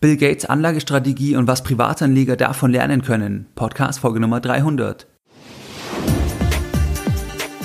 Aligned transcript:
Bill 0.00 0.16
Gates 0.16 0.46
Anlagestrategie 0.46 1.36
und 1.36 1.46
was 1.46 1.62
Privatanleger 1.62 2.34
davon 2.34 2.72
lernen 2.72 3.02
können. 3.02 3.48
Podcast 3.54 4.00
Folge 4.00 4.18
Nummer 4.18 4.40
300. 4.40 5.06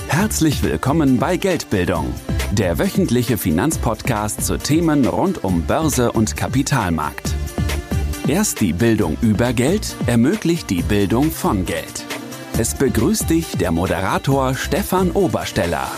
Herzlich 0.09 0.61
willkommen 0.61 1.17
bei 1.17 1.37
Geldbildung, 1.37 2.13
der 2.51 2.77
wöchentliche 2.77 3.37
Finanzpodcast 3.37 4.45
zu 4.45 4.57
Themen 4.57 5.05
rund 5.05 5.45
um 5.45 5.61
Börse 5.61 6.11
und 6.11 6.35
Kapitalmarkt. 6.35 7.33
Erst 8.27 8.59
die 8.59 8.73
Bildung 8.73 9.15
über 9.21 9.53
Geld 9.53 9.95
ermöglicht 10.05 10.69
die 10.69 10.81
Bildung 10.81 11.31
von 11.31 11.65
Geld. 11.65 12.03
Es 12.57 12.75
begrüßt 12.75 13.29
dich 13.29 13.55
der 13.55 13.71
Moderator 13.71 14.55
Stefan 14.55 15.11
Obersteller. 15.11 15.89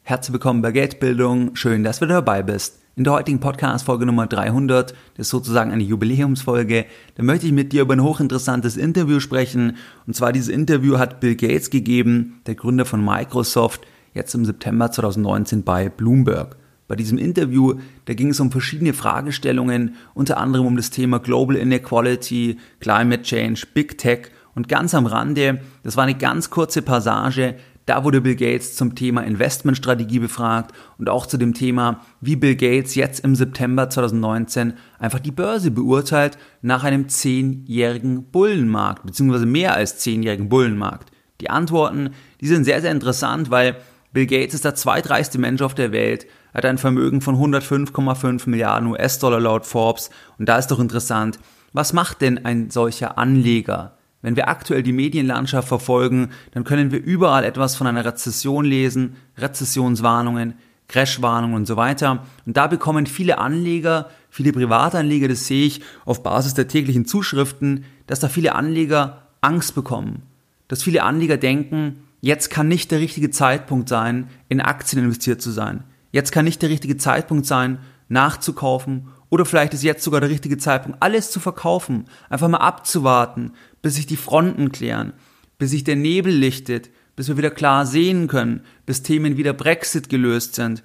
Herzlich 0.00 0.32
willkommen 0.32 0.62
bei 0.62 0.72
Geldbildung. 0.72 1.54
Schön, 1.54 1.84
dass 1.84 1.98
du 1.98 2.06
dabei 2.06 2.42
bist. 2.42 2.83
In 2.96 3.02
der 3.02 3.14
heutigen 3.14 3.40
Podcast-Folge 3.40 4.06
Nummer 4.06 4.28
300, 4.28 4.92
das 5.16 5.26
ist 5.26 5.30
sozusagen 5.30 5.72
eine 5.72 5.82
Jubiläumsfolge, 5.82 6.86
da 7.16 7.24
möchte 7.24 7.44
ich 7.44 7.52
mit 7.52 7.72
dir 7.72 7.82
über 7.82 7.94
ein 7.94 8.04
hochinteressantes 8.04 8.76
Interview 8.76 9.18
sprechen. 9.18 9.78
Und 10.06 10.14
zwar 10.14 10.32
dieses 10.32 10.48
Interview 10.48 10.96
hat 10.96 11.18
Bill 11.18 11.34
Gates 11.34 11.70
gegeben, 11.70 12.40
der 12.46 12.54
Gründer 12.54 12.84
von 12.84 13.04
Microsoft, 13.04 13.80
jetzt 14.12 14.32
im 14.36 14.44
September 14.44 14.92
2019 14.92 15.64
bei 15.64 15.88
Bloomberg. 15.88 16.56
Bei 16.86 16.94
diesem 16.94 17.18
Interview, 17.18 17.80
da 18.04 18.14
ging 18.14 18.28
es 18.28 18.38
um 18.38 18.52
verschiedene 18.52 18.92
Fragestellungen, 18.92 19.96
unter 20.14 20.36
anderem 20.36 20.66
um 20.66 20.76
das 20.76 20.90
Thema 20.90 21.18
Global 21.18 21.56
Inequality, 21.56 22.58
Climate 22.78 23.22
Change, 23.22 23.66
Big 23.74 23.98
Tech 23.98 24.30
und 24.54 24.68
ganz 24.68 24.94
am 24.94 25.06
Rande, 25.06 25.60
das 25.82 25.96
war 25.96 26.04
eine 26.04 26.14
ganz 26.14 26.48
kurze 26.48 26.80
Passage, 26.80 27.56
da 27.86 28.02
wurde 28.02 28.20
Bill 28.20 28.36
Gates 28.36 28.76
zum 28.76 28.94
Thema 28.94 29.22
Investmentstrategie 29.22 30.18
befragt 30.18 30.74
und 30.98 31.08
auch 31.08 31.26
zu 31.26 31.36
dem 31.36 31.52
Thema, 31.52 32.00
wie 32.20 32.36
Bill 32.36 32.56
Gates 32.56 32.94
jetzt 32.94 33.20
im 33.20 33.34
September 33.34 33.90
2019 33.90 34.74
einfach 34.98 35.20
die 35.20 35.30
Börse 35.30 35.70
beurteilt 35.70 36.38
nach 36.62 36.84
einem 36.84 37.08
zehnjährigen 37.08 38.30
Bullenmarkt, 38.30 39.04
beziehungsweise 39.04 39.46
mehr 39.46 39.74
als 39.74 39.98
zehnjährigen 39.98 40.48
Bullenmarkt. 40.48 41.10
Die 41.40 41.50
Antworten, 41.50 42.10
die 42.40 42.46
sind 42.46 42.64
sehr, 42.64 42.80
sehr 42.80 42.92
interessant, 42.92 43.50
weil 43.50 43.76
Bill 44.12 44.26
Gates 44.26 44.54
ist 44.54 44.64
der 44.64 44.76
zweitreichste 44.76 45.38
Mensch 45.38 45.60
auf 45.60 45.74
der 45.74 45.92
Welt, 45.92 46.26
hat 46.54 46.64
ein 46.64 46.78
Vermögen 46.78 47.20
von 47.20 47.36
105,5 47.36 48.48
Milliarden 48.48 48.88
US-Dollar 48.88 49.40
laut 49.40 49.66
Forbes. 49.66 50.08
Und 50.38 50.48
da 50.48 50.56
ist 50.56 50.68
doch 50.68 50.78
interessant, 50.78 51.38
was 51.72 51.92
macht 51.92 52.20
denn 52.20 52.44
ein 52.44 52.70
solcher 52.70 53.18
Anleger? 53.18 53.98
Wenn 54.24 54.36
wir 54.36 54.48
aktuell 54.48 54.82
die 54.82 54.94
Medienlandschaft 54.94 55.68
verfolgen, 55.68 56.30
dann 56.52 56.64
können 56.64 56.90
wir 56.90 56.98
überall 56.98 57.44
etwas 57.44 57.76
von 57.76 57.86
einer 57.86 58.06
Rezession 58.06 58.64
lesen, 58.64 59.16
Rezessionswarnungen, 59.36 60.54
Crashwarnungen 60.88 61.54
und 61.54 61.66
so 61.66 61.76
weiter. 61.76 62.24
Und 62.46 62.56
da 62.56 62.66
bekommen 62.66 63.04
viele 63.04 63.36
Anleger, 63.36 64.08
viele 64.30 64.54
Privatanleger, 64.54 65.28
das 65.28 65.46
sehe 65.46 65.66
ich 65.66 65.82
auf 66.06 66.22
Basis 66.22 66.54
der 66.54 66.68
täglichen 66.68 67.04
Zuschriften, 67.04 67.84
dass 68.06 68.20
da 68.20 68.30
viele 68.30 68.54
Anleger 68.54 69.28
Angst 69.42 69.74
bekommen. 69.74 70.22
Dass 70.68 70.82
viele 70.82 71.02
Anleger 71.02 71.36
denken, 71.36 71.96
jetzt 72.22 72.48
kann 72.48 72.66
nicht 72.66 72.92
der 72.92 73.00
richtige 73.00 73.30
Zeitpunkt 73.30 73.90
sein, 73.90 74.28
in 74.48 74.62
Aktien 74.62 75.04
investiert 75.04 75.42
zu 75.42 75.50
sein. 75.50 75.84
Jetzt 76.12 76.32
kann 76.32 76.46
nicht 76.46 76.62
der 76.62 76.70
richtige 76.70 76.96
Zeitpunkt 76.96 77.44
sein, 77.44 77.76
nachzukaufen 78.08 79.08
oder 79.34 79.44
vielleicht 79.44 79.74
ist 79.74 79.82
jetzt 79.82 80.04
sogar 80.04 80.20
der 80.20 80.30
richtige 80.30 80.58
Zeitpunkt, 80.58 81.02
alles 81.02 81.30
zu 81.30 81.40
verkaufen, 81.40 82.04
einfach 82.30 82.48
mal 82.48 82.58
abzuwarten, 82.58 83.52
bis 83.84 83.96
sich 83.96 84.06
die 84.06 84.16
Fronten 84.16 84.72
klären, 84.72 85.12
bis 85.58 85.72
sich 85.72 85.84
der 85.84 85.94
Nebel 85.94 86.32
lichtet, 86.32 86.88
bis 87.16 87.28
wir 87.28 87.36
wieder 87.36 87.50
klar 87.50 87.84
sehen 87.84 88.28
können, 88.28 88.62
bis 88.86 89.02
Themen 89.02 89.36
wie 89.36 89.42
der 89.42 89.52
Brexit 89.52 90.08
gelöst 90.08 90.54
sind. 90.54 90.82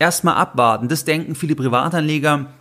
Erstmal 0.00 0.34
abwarten, 0.34 0.88
das 0.88 1.04
denken 1.04 1.36
viele 1.36 1.54
Privatanleger, 1.54 2.52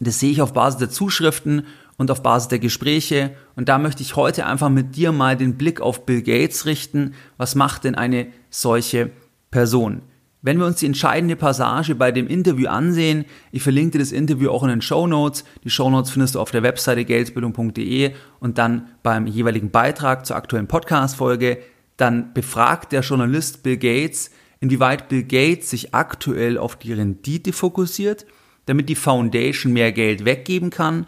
das 0.00 0.18
sehe 0.18 0.32
ich 0.32 0.42
auf 0.42 0.52
Basis 0.52 0.80
der 0.80 0.90
Zuschriften 0.90 1.62
und 1.96 2.10
auf 2.10 2.24
Basis 2.24 2.48
der 2.48 2.58
Gespräche. 2.58 3.36
Und 3.54 3.68
da 3.68 3.78
möchte 3.78 4.02
ich 4.02 4.16
heute 4.16 4.46
einfach 4.46 4.68
mit 4.68 4.96
dir 4.96 5.12
mal 5.12 5.36
den 5.36 5.56
Blick 5.56 5.80
auf 5.80 6.04
Bill 6.04 6.22
Gates 6.22 6.66
richten. 6.66 7.14
Was 7.36 7.54
macht 7.54 7.84
denn 7.84 7.94
eine 7.94 8.26
solche 8.50 9.12
Person? 9.52 10.02
Wenn 10.48 10.60
wir 10.60 10.64
uns 10.64 10.76
die 10.76 10.86
entscheidende 10.86 11.36
Passage 11.36 11.94
bei 11.94 12.10
dem 12.10 12.26
Interview 12.26 12.68
ansehen, 12.68 13.26
ich 13.52 13.62
verlinke 13.62 13.90
dir 13.90 13.98
das 13.98 14.12
Interview 14.12 14.48
auch 14.48 14.62
in 14.62 14.70
den 14.70 14.80
Show 14.80 15.06
Notes. 15.06 15.44
Die 15.62 15.68
Show 15.68 15.90
Notes 15.90 16.10
findest 16.10 16.36
du 16.36 16.40
auf 16.40 16.50
der 16.50 16.62
Webseite 16.62 17.04
geldbildung.de 17.04 18.12
und 18.40 18.56
dann 18.56 18.88
beim 19.02 19.26
jeweiligen 19.26 19.70
Beitrag 19.70 20.24
zur 20.24 20.36
aktuellen 20.36 20.66
Podcast-Folge. 20.66 21.58
Dann 21.98 22.32
befragt 22.32 22.92
der 22.92 23.02
Journalist 23.02 23.62
Bill 23.62 23.76
Gates, 23.76 24.30
inwieweit 24.58 25.10
Bill 25.10 25.24
Gates 25.24 25.68
sich 25.68 25.94
aktuell 25.94 26.56
auf 26.56 26.76
die 26.76 26.94
Rendite 26.94 27.52
fokussiert, 27.52 28.24
damit 28.64 28.88
die 28.88 28.94
Foundation 28.94 29.74
mehr 29.74 29.92
Geld 29.92 30.24
weggeben 30.24 30.70
kann 30.70 31.04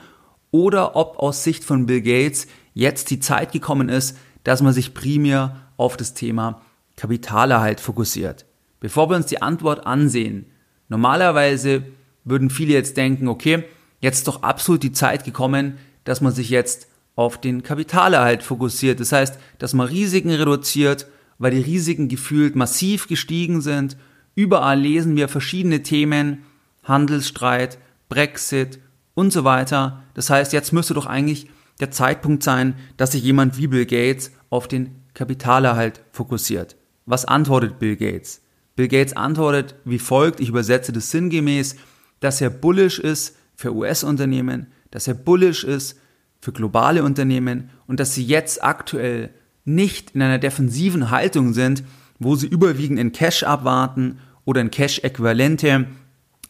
oder 0.51 0.97
ob 0.97 1.19
aus 1.19 1.45
Sicht 1.45 1.65
von 1.65 1.87
Bill 1.87 2.03
Gates 2.03 2.47
jetzt 2.75 3.09
die 3.09 3.21
Zeit 3.21 3.53
gekommen 3.53 3.89
ist, 3.89 4.19
dass 4.45 4.61
man 4.61 4.75
sich 4.75 4.93
primär 4.93 5.57
auf 5.79 5.97
das 5.97 6.13
Thema 6.13 6.61
Kapitalerhalt 6.97 7.81
fokussiert. 7.81 8.45
Bevor 8.81 9.11
wir 9.11 9.17
uns 9.17 9.27
die 9.27 9.43
Antwort 9.43 9.87
ansehen, 9.87 10.47
normalerweise 10.89 11.85
würden 12.25 12.51
viele 12.51 12.73
jetzt 12.73 12.97
denken, 12.97 13.29
okay, 13.29 13.65
jetzt 14.01 14.19
ist 14.19 14.29
doch 14.29 14.43
absolut 14.43 14.83
die 14.83 14.93
Zeit 14.93 15.25
gekommen, 15.25 15.79
dass 16.05 16.21
man 16.21 16.33
sich 16.33 16.51
jetzt 16.51 16.89
auf 17.15 17.39
den 17.39 17.63
Kapitalerhalt 17.63 18.43
fokussiert. 18.43 19.01
Das 19.01 19.13
heißt, 19.13 19.39
dass 19.59 19.75
man 19.75 19.87
Risiken 19.87 20.31
reduziert, 20.31 21.07
weil 21.39 21.51
die 21.51 21.61
Risiken 21.61 22.09
gefühlt 22.09 22.57
massiv 22.57 23.09
gestiegen 23.09 23.61
sind. 23.61 23.97
Überall 24.35 24.81
lesen 24.81 25.17
wir 25.17 25.29
verschiedene 25.29 25.83
Themen, 25.83 26.45
Handelsstreit, 26.85 27.79
Brexit 28.09 28.79
und 29.15 29.33
so 29.33 29.45
weiter. 29.45 30.03
Das 30.15 30.31
heißt, 30.31 30.53
jetzt 30.53 30.73
müsste 30.73 30.95
doch 30.95 31.07
eigentlich 31.07 31.49
der 31.81 31.91
Zeitpunkt 31.91 32.43
sein, 32.43 32.75
dass 32.97 33.13
sich 33.13 33.23
jemand 33.23 33.59
wie 33.59 33.67
Bill 33.67 33.87
Gates 33.87 34.33
auf 34.49 34.69
den 34.69 34.97
Kapitalerhalt 35.15 36.03
fokussiert. 36.13 36.77
Was 37.07 37.25
antwortet 37.25 37.79
Bill 37.79 37.97
Gates? 37.97 38.43
Bill 38.77 38.89
Gates 38.89 39.17
antwortet 39.17 39.75
wie 39.85 39.99
folgt, 39.99 40.41
ich 40.41 40.49
übersetze 40.49 40.93
das 40.93 41.11
sinngemäß, 41.11 41.77
dass 42.21 42.41
er 42.41 42.51
bullish 42.51 42.99
ist 42.99 43.37
für 43.55 43.75
US-Unternehmen, 43.75 44.69
dass 44.91 45.09
er 45.09 45.15
bullish 45.15 45.65
ist 45.65 45.99
für 46.41 46.53
globale 46.53 47.05
Unternehmen 47.05 47.71
und 47.87 48.01
dass 48.01 48.15
sie 48.15 48.25
jetzt 48.25 48.63
aktuell 48.63 49.31
nicht 49.65 50.13
in 50.13 50.23
einer 50.23 50.39
defensiven 50.39 51.11
Haltung 51.11 51.53
sind, 51.53 51.85
wo 52.19 52.37
sie 52.37 52.47
überwiegend 52.47 52.99
in 52.99 53.13
Cash 53.13 53.43
abwarten 53.43 54.19
oder 54.45 54.61
in 54.61 54.71
Cash-Äquivalente, 54.71 55.87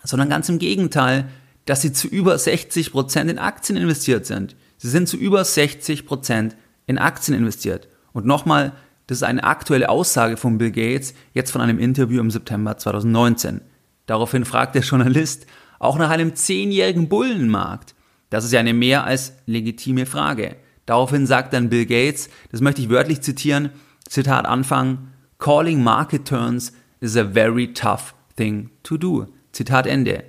sondern 0.05 0.29
ganz 0.29 0.49
im 0.49 0.59
Gegenteil, 0.59 1.29
dass 1.67 1.83
sie 1.83 1.93
zu 1.93 2.09
über 2.09 2.39
60 2.39 2.93
Prozent 2.93 3.31
in 3.31 3.39
Aktien 3.39 3.77
investiert 3.77 4.27
sind. 4.27 4.57
Sie 4.79 4.89
sind 4.89 5.09
zu 5.09 5.17
über 5.17 5.45
60 5.45 6.07
Prozent 6.07 6.57
in 6.87 6.99
Aktien 6.99 7.37
investiert. 7.37 7.89
Und 8.13 8.27
nochmal, 8.27 8.73
das 9.11 9.19
ist 9.19 9.23
eine 9.25 9.43
aktuelle 9.43 9.89
Aussage 9.89 10.37
von 10.37 10.57
Bill 10.57 10.71
Gates, 10.71 11.15
jetzt 11.35 11.51
von 11.51 11.61
einem 11.61 11.81
Interview 11.81 12.21
im 12.21 12.31
September 12.31 12.79
2019. 12.79 13.61
Daraufhin 14.07 14.45
fragt 14.45 14.77
der 14.77 14.83
Journalist 14.83 15.47
auch 15.81 15.99
nach 15.99 16.11
einem 16.11 16.37
zehnjährigen 16.37 17.09
Bullenmarkt. 17.09 17.97
Das 18.29 18.45
ist 18.45 18.53
ja 18.53 18.61
eine 18.61 18.73
mehr 18.73 19.03
als 19.03 19.33
legitime 19.47 20.07
Frage. 20.07 20.55
Daraufhin 20.87 21.27
sagt 21.27 21.55
dann 21.55 21.71
Bill 21.71 21.87
Gates, 21.87 22.31
das 22.53 22.61
möchte 22.61 22.83
ich 22.83 22.89
wörtlich 22.89 23.21
zitieren, 23.21 23.71
Zitat 24.09 24.47
Anfang, 24.47 25.09
Calling 25.39 25.83
market 25.83 26.29
turns 26.29 26.73
is 27.01 27.17
a 27.17 27.25
very 27.25 27.73
tough 27.73 28.15
thing 28.37 28.71
to 28.85 28.97
do. 28.97 29.27
Zitat 29.51 29.89
Ende. 29.89 30.23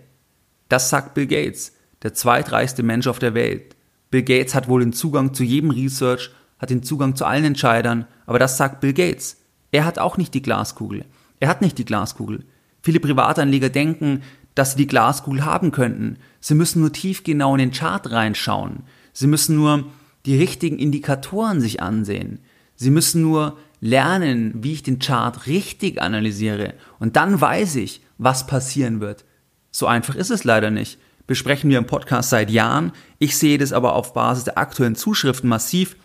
Das 0.70 0.90
sagt 0.90 1.14
Bill 1.14 1.28
Gates, 1.28 1.74
der 2.02 2.16
zweitreichste 2.16 2.82
Mensch 2.82 3.06
auf 3.06 3.20
der 3.20 3.36
Welt. 3.36 3.76
Bill 4.10 4.24
Gates 4.24 4.56
hat 4.56 4.68
wohl 4.68 4.80
den 4.80 4.92
Zugang 4.92 5.36
zu 5.36 5.44
jedem 5.44 5.70
Research 5.70 6.32
hat 6.62 6.70
den 6.70 6.84
Zugang 6.84 7.16
zu 7.16 7.26
allen 7.26 7.44
Entscheidern, 7.44 8.06
aber 8.28 8.38
das 8.38 8.56
sagt 8.56 8.80
Bill 8.80 8.94
Gates. 8.94 9.38
Er 9.72 9.84
hat 9.84 9.98
auch 9.98 10.18
nicht 10.18 10.34
die 10.36 10.44
Glaskugel. 10.44 11.06
Er 11.40 11.50
hat 11.50 11.62
nicht 11.62 11.80
die 11.80 11.86
Glaskugel. 11.86 12.46
Viele 12.84 13.00
Privatanleger 13.00 13.70
denken, 13.70 14.22
dass 14.54 14.72
sie 14.72 14.78
die 14.78 14.88
Glaskugel 14.88 15.44
haben 15.44 15.72
könnten. 15.72 16.18
Sie 16.40 16.54
müssen 16.54 16.82
nur 16.82 16.94
tief 16.94 17.24
genau 17.24 17.54
in 17.54 17.60
den 17.60 17.72
Chart 17.72 18.10
reinschauen. 18.12 18.84
Sie 19.12 19.28
müssen 19.28 19.56
nur 19.56 19.86
die 20.26 20.38
richtigen 20.38 20.78
Indikatoren 20.78 21.62
sich 21.62 21.82
ansehen. 21.82 22.40
Sie 22.76 22.92
müssen 22.92 23.22
nur 23.22 23.58
lernen, 23.80 24.54
wie 24.56 24.74
ich 24.74 24.84
den 24.84 25.00
Chart 25.00 25.48
richtig 25.48 26.02
analysiere. 26.02 26.76
Und 27.00 27.16
dann 27.16 27.42
weiß 27.42 27.78
ich, 27.78 28.02
was 28.18 28.46
passieren 28.46 29.00
wird. 29.00 29.26
So 29.72 29.88
einfach 29.88 30.16
ist 30.16 30.30
es 30.30 30.44
leider 30.44 30.70
nicht. 30.70 31.00
Besprechen 31.26 31.70
wir 31.70 31.78
im 31.78 31.88
Podcast 31.88 32.30
seit 32.30 32.52
Jahren. 32.52 32.92
Ich 33.18 33.38
sehe 33.38 33.58
das 33.58 33.74
aber 33.74 33.96
auf 33.96 34.14
Basis 34.14 34.44
der 34.44 34.58
aktuellen 34.58 34.96
Zuschriften 34.96 35.50
massiv 35.50 35.96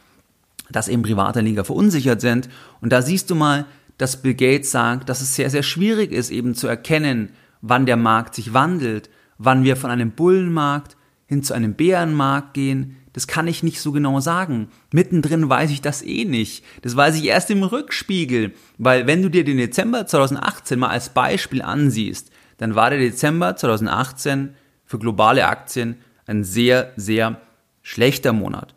dass 0.71 0.89
eben 0.89 1.03
Privatanleger 1.03 1.65
verunsichert 1.65 2.21
sind. 2.21 2.49
Und 2.81 2.93
da 2.93 3.03
siehst 3.03 3.31
du 3.31 3.35
mal, 3.35 3.67
dass 3.99 4.23
Bill 4.23 4.35
Gates 4.35 4.71
sagt, 4.71 5.09
dass 5.09 5.21
es 5.21 5.35
sehr, 5.35 5.51
sehr 5.51 5.63
schwierig 5.63 6.13
ist, 6.13 6.31
eben 6.31 6.55
zu 6.55 6.67
erkennen, 6.67 7.31
wann 7.63 7.87
der 7.87 7.97
Markt 7.97 8.35
sich 8.35 8.53
wandelt, 8.53 9.11
wann 9.39 9.65
wir 9.65 9.77
von 9.77 9.91
einem 9.91 10.13
Bullenmarkt 10.13 10.97
hin 11.27 11.43
zu 11.43 11.55
einem 11.55 11.75
Bärenmarkt 11.75 12.55
gehen. 12.55 12.97
Das 13.13 13.27
kann 13.27 13.49
ich 13.49 13.63
nicht 13.63 13.81
so 13.81 13.93
genau 13.93 14.21
sagen. 14.21 14.69
Mittendrin 14.93 15.49
weiß 15.49 15.71
ich 15.71 15.81
das 15.81 16.03
eh 16.03 16.25
nicht. 16.25 16.65
Das 16.83 16.97
weiß 16.97 17.17
ich 17.17 17.25
erst 17.25 17.51
im 17.51 17.63
Rückspiegel. 17.63 18.53
Weil 18.79 19.07
wenn 19.07 19.23
du 19.23 19.31
dir 19.31 19.45
den 19.45 19.57
Dezember 19.57 20.07
2018 20.07 20.79
mal 20.79 20.91
als 20.91 21.09
Beispiel 21.09 21.63
ansiehst, 21.63 22.31
dann 22.59 22.75
war 22.75 22.91
der 22.91 22.99
Dezember 22.99 23.57
2018 23.57 24.55
für 24.85 24.99
globale 24.99 25.47
Aktien 25.47 25.97
ein 26.27 26.45
sehr, 26.45 26.93
sehr 26.97 27.41
schlechter 27.83 28.33
Monat. 28.33 28.76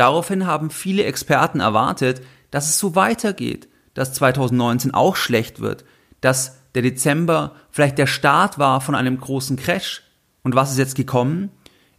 Daraufhin 0.00 0.46
haben 0.46 0.70
viele 0.70 1.04
Experten 1.04 1.60
erwartet, 1.60 2.22
dass 2.50 2.70
es 2.70 2.78
so 2.78 2.94
weitergeht, 2.94 3.68
dass 3.92 4.14
2019 4.14 4.94
auch 4.94 5.14
schlecht 5.14 5.60
wird, 5.60 5.84
dass 6.22 6.56
der 6.74 6.80
Dezember 6.80 7.54
vielleicht 7.70 7.98
der 7.98 8.06
Start 8.06 8.58
war 8.58 8.80
von 8.80 8.94
einem 8.94 9.20
großen 9.20 9.58
Crash. 9.58 10.02
Und 10.42 10.54
was 10.54 10.70
ist 10.70 10.78
jetzt 10.78 10.94
gekommen? 10.94 11.50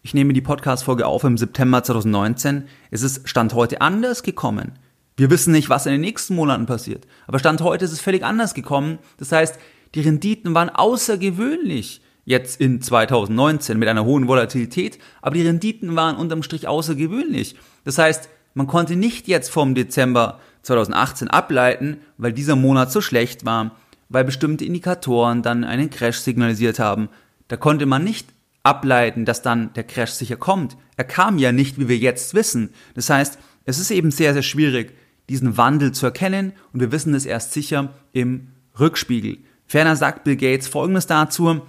Ich 0.01 0.15
nehme 0.15 0.33
die 0.33 0.41
Podcast-Folge 0.41 1.05
auf 1.05 1.23
im 1.25 1.37
September 1.37 1.83
2019. 1.83 2.63
Es 2.89 3.03
ist 3.03 3.29
Stand 3.29 3.53
heute 3.53 3.81
anders 3.81 4.23
gekommen. 4.23 4.79
Wir 5.15 5.29
wissen 5.29 5.51
nicht, 5.51 5.69
was 5.69 5.85
in 5.85 5.91
den 5.91 6.01
nächsten 6.01 6.33
Monaten 6.33 6.65
passiert. 6.65 7.05
Aber 7.27 7.37
Stand 7.37 7.61
heute 7.61 7.85
ist 7.85 7.91
es 7.91 8.01
völlig 8.01 8.23
anders 8.23 8.55
gekommen. 8.55 8.97
Das 9.17 9.31
heißt, 9.31 9.59
die 9.93 10.01
Renditen 10.01 10.55
waren 10.55 10.71
außergewöhnlich 10.71 12.01
jetzt 12.25 12.61
in 12.61 12.81
2019 12.81 13.77
mit 13.77 13.89
einer 13.89 14.05
hohen 14.05 14.27
Volatilität, 14.27 14.99
aber 15.21 15.35
die 15.35 15.45
Renditen 15.45 15.95
waren 15.95 16.15
unterm 16.15 16.43
Strich 16.43 16.67
außergewöhnlich. 16.67 17.55
Das 17.83 17.97
heißt, 17.97 18.29
man 18.53 18.67
konnte 18.67 18.95
nicht 18.95 19.27
jetzt 19.27 19.49
vom 19.49 19.75
Dezember 19.75 20.39
2018 20.63 21.29
ableiten, 21.29 21.97
weil 22.17 22.33
dieser 22.33 22.55
Monat 22.55 22.91
so 22.91 23.01
schlecht 23.01 23.45
war, 23.45 23.75
weil 24.09 24.23
bestimmte 24.23 24.65
Indikatoren 24.65 25.41
dann 25.41 25.63
einen 25.63 25.89
Crash 25.89 26.17
signalisiert 26.17 26.79
haben. 26.79 27.09
Da 27.47 27.57
konnte 27.57 27.85
man 27.85 28.03
nicht 28.03 28.27
ableiten, 28.63 29.25
dass 29.25 29.41
dann 29.41 29.73
der 29.73 29.83
Crash 29.83 30.11
sicher 30.11 30.35
kommt. 30.35 30.77
Er 30.97 31.05
kam 31.05 31.37
ja 31.37 31.51
nicht, 31.51 31.79
wie 31.79 31.87
wir 31.87 31.97
jetzt 31.97 32.33
wissen. 32.33 32.71
Das 32.93 33.09
heißt, 33.09 33.39
es 33.65 33.79
ist 33.79 33.91
eben 33.91 34.11
sehr, 34.11 34.33
sehr 34.33 34.43
schwierig, 34.43 34.93
diesen 35.29 35.57
Wandel 35.57 35.93
zu 35.93 36.05
erkennen 36.05 36.53
und 36.73 36.81
wir 36.81 36.91
wissen 36.91 37.13
es 37.13 37.25
erst 37.25 37.53
sicher 37.53 37.89
im 38.11 38.49
Rückspiegel. 38.79 39.37
Ferner 39.65 39.95
sagt 39.95 40.25
Bill 40.25 40.35
Gates 40.35 40.67
Folgendes 40.67 41.07
dazu, 41.07 41.61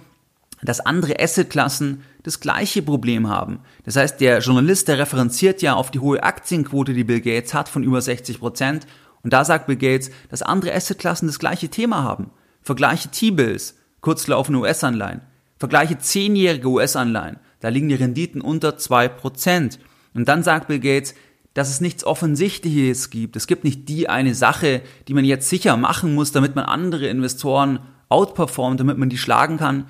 dass 0.65 0.79
andere 0.79 1.19
Assetklassen 1.19 2.03
das 2.23 2.39
gleiche 2.39 2.81
Problem 2.81 3.29
haben. 3.29 3.59
Das 3.85 3.95
heißt, 3.95 4.21
der 4.21 4.39
Journalist, 4.39 4.87
der 4.87 4.99
referenziert 4.99 5.61
ja 5.61 5.73
auf 5.73 5.91
die 5.91 5.99
hohe 5.99 6.23
Aktienquote, 6.23 6.93
die 6.93 7.03
Bill 7.03 7.21
Gates 7.21 7.53
hat, 7.53 7.69
von 7.69 7.83
über 7.83 8.01
60 8.01 8.39
Prozent. 8.39 8.87
Und 9.23 9.33
da 9.33 9.45
sagt 9.45 9.67
Bill 9.67 9.75
Gates, 9.75 10.11
dass 10.29 10.41
andere 10.41 10.73
Assetklassen 10.73 11.27
das 11.27 11.39
gleiche 11.39 11.69
Thema 11.69 12.03
haben. 12.03 12.29
Vergleiche 12.61 13.09
T-Bills, 13.09 13.75
kurzlaufende 14.01 14.59
US-Anleihen. 14.59 15.21
Vergleiche 15.57 15.97
zehnjährige 15.97 16.67
US-Anleihen. 16.67 17.39
Da 17.59 17.69
liegen 17.69 17.89
die 17.89 17.95
Renditen 17.95 18.41
unter 18.41 18.77
zwei 18.77 19.07
Prozent. 19.07 19.79
Und 20.13 20.27
dann 20.27 20.43
sagt 20.43 20.67
Bill 20.67 20.79
Gates, 20.79 21.15
dass 21.53 21.69
es 21.69 21.81
nichts 21.81 22.03
Offensichtliches 22.03 23.09
gibt. 23.09 23.35
Es 23.35 23.47
gibt 23.47 23.63
nicht 23.63 23.87
die 23.87 24.09
eine 24.09 24.33
Sache, 24.33 24.81
die 25.07 25.13
man 25.13 25.23
jetzt 25.23 25.49
sicher 25.49 25.77
machen 25.77 26.15
muss, 26.15 26.31
damit 26.31 26.55
man 26.55 26.65
andere 26.65 27.07
Investoren 27.07 27.79
outperformt, 28.09 28.79
damit 28.79 28.97
man 28.97 29.09
die 29.09 29.17
schlagen 29.17 29.57
kann. 29.57 29.85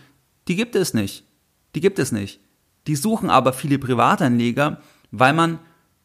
Die 0.48 0.56
gibt 0.56 0.76
es 0.76 0.94
nicht. 0.94 1.26
Die 1.76 1.82
gibt 1.82 2.00
es 2.00 2.12
nicht. 2.12 2.40
Die 2.88 2.96
suchen 2.96 3.30
aber 3.30 3.54
viele 3.54 3.80
Privatanleger, 3.80 4.82
weil 5.12 5.34
man 5.34 5.60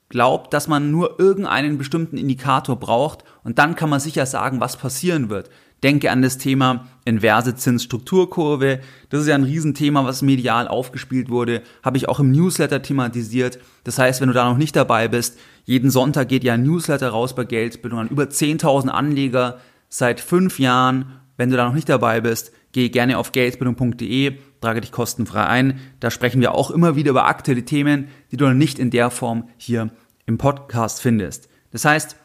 glaubt, 0.08 0.54
dass 0.54 0.68
man 0.68 0.90
nur 0.90 1.18
irgendeinen 1.20 1.76
bestimmten 1.76 2.16
Indikator 2.16 2.76
braucht 2.76 3.24
und 3.44 3.58
dann 3.58 3.74
kann 3.74 3.90
man 3.90 4.00
sicher 4.00 4.26
sagen, 4.26 4.60
was 4.60 4.76
passieren 4.76 5.28
wird. 5.28 5.50
Denke 5.82 6.10
an 6.10 6.22
das 6.22 6.38
Thema 6.38 6.88
inverse 7.04 7.54
Zinsstrukturkurve. 7.54 8.80
Das 9.10 9.20
ist 9.20 9.28
ja 9.28 9.36
ein 9.36 9.44
Riesenthema, 9.44 10.04
was 10.04 10.22
medial 10.22 10.66
aufgespielt 10.66 11.30
wurde. 11.30 11.62
Habe 11.84 11.98
ich 11.98 12.08
auch 12.08 12.18
im 12.18 12.32
Newsletter 12.32 12.82
thematisiert. 12.82 13.60
Das 13.84 13.98
heißt, 13.98 14.20
wenn 14.20 14.28
du 14.28 14.34
da 14.34 14.50
noch 14.50 14.58
nicht 14.58 14.74
dabei 14.74 15.06
bist, 15.06 15.38
jeden 15.64 15.90
Sonntag 15.90 16.28
geht 16.28 16.42
ja 16.42 16.54
ein 16.54 16.64
Newsletter 16.64 17.10
raus 17.10 17.34
bei 17.34 17.44
Geldbildung 17.44 18.00
an 18.00 18.08
über 18.08 18.24
10.000 18.24 18.88
Anleger 18.88 19.58
seit 19.88 20.20
fünf 20.20 20.58
Jahren. 20.58 21.20
Wenn 21.36 21.50
du 21.50 21.56
da 21.56 21.66
noch 21.66 21.74
nicht 21.74 21.88
dabei 21.88 22.20
bist, 22.20 22.50
geh 22.72 22.88
gerne 22.88 23.18
auf 23.18 23.32
geldbildung.de, 23.32 24.38
trage 24.60 24.80
dich 24.80 24.92
kostenfrei 24.92 25.44
ein. 25.44 25.80
Da 26.00 26.10
sprechen 26.10 26.40
wir 26.40 26.54
auch 26.54 26.70
immer 26.70 26.96
wieder 26.96 27.10
über 27.10 27.26
aktuelle 27.26 27.64
Themen, 27.64 28.08
die 28.30 28.36
du 28.36 28.48
nicht 28.52 28.78
in 28.78 28.90
der 28.90 29.10
Form 29.10 29.48
hier 29.56 29.90
im 30.26 30.38
Podcast 30.38 31.00
findest. 31.00 31.48
Das 31.70 31.84
heißt, 31.84 32.16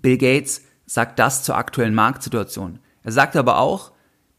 Bill 0.00 0.18
Gates 0.18 0.62
sagt 0.86 1.18
das 1.18 1.42
zur 1.42 1.56
aktuellen 1.56 1.94
Marktsituation. 1.94 2.78
Er 3.02 3.12
sagt 3.12 3.36
aber 3.36 3.58
auch, 3.58 3.92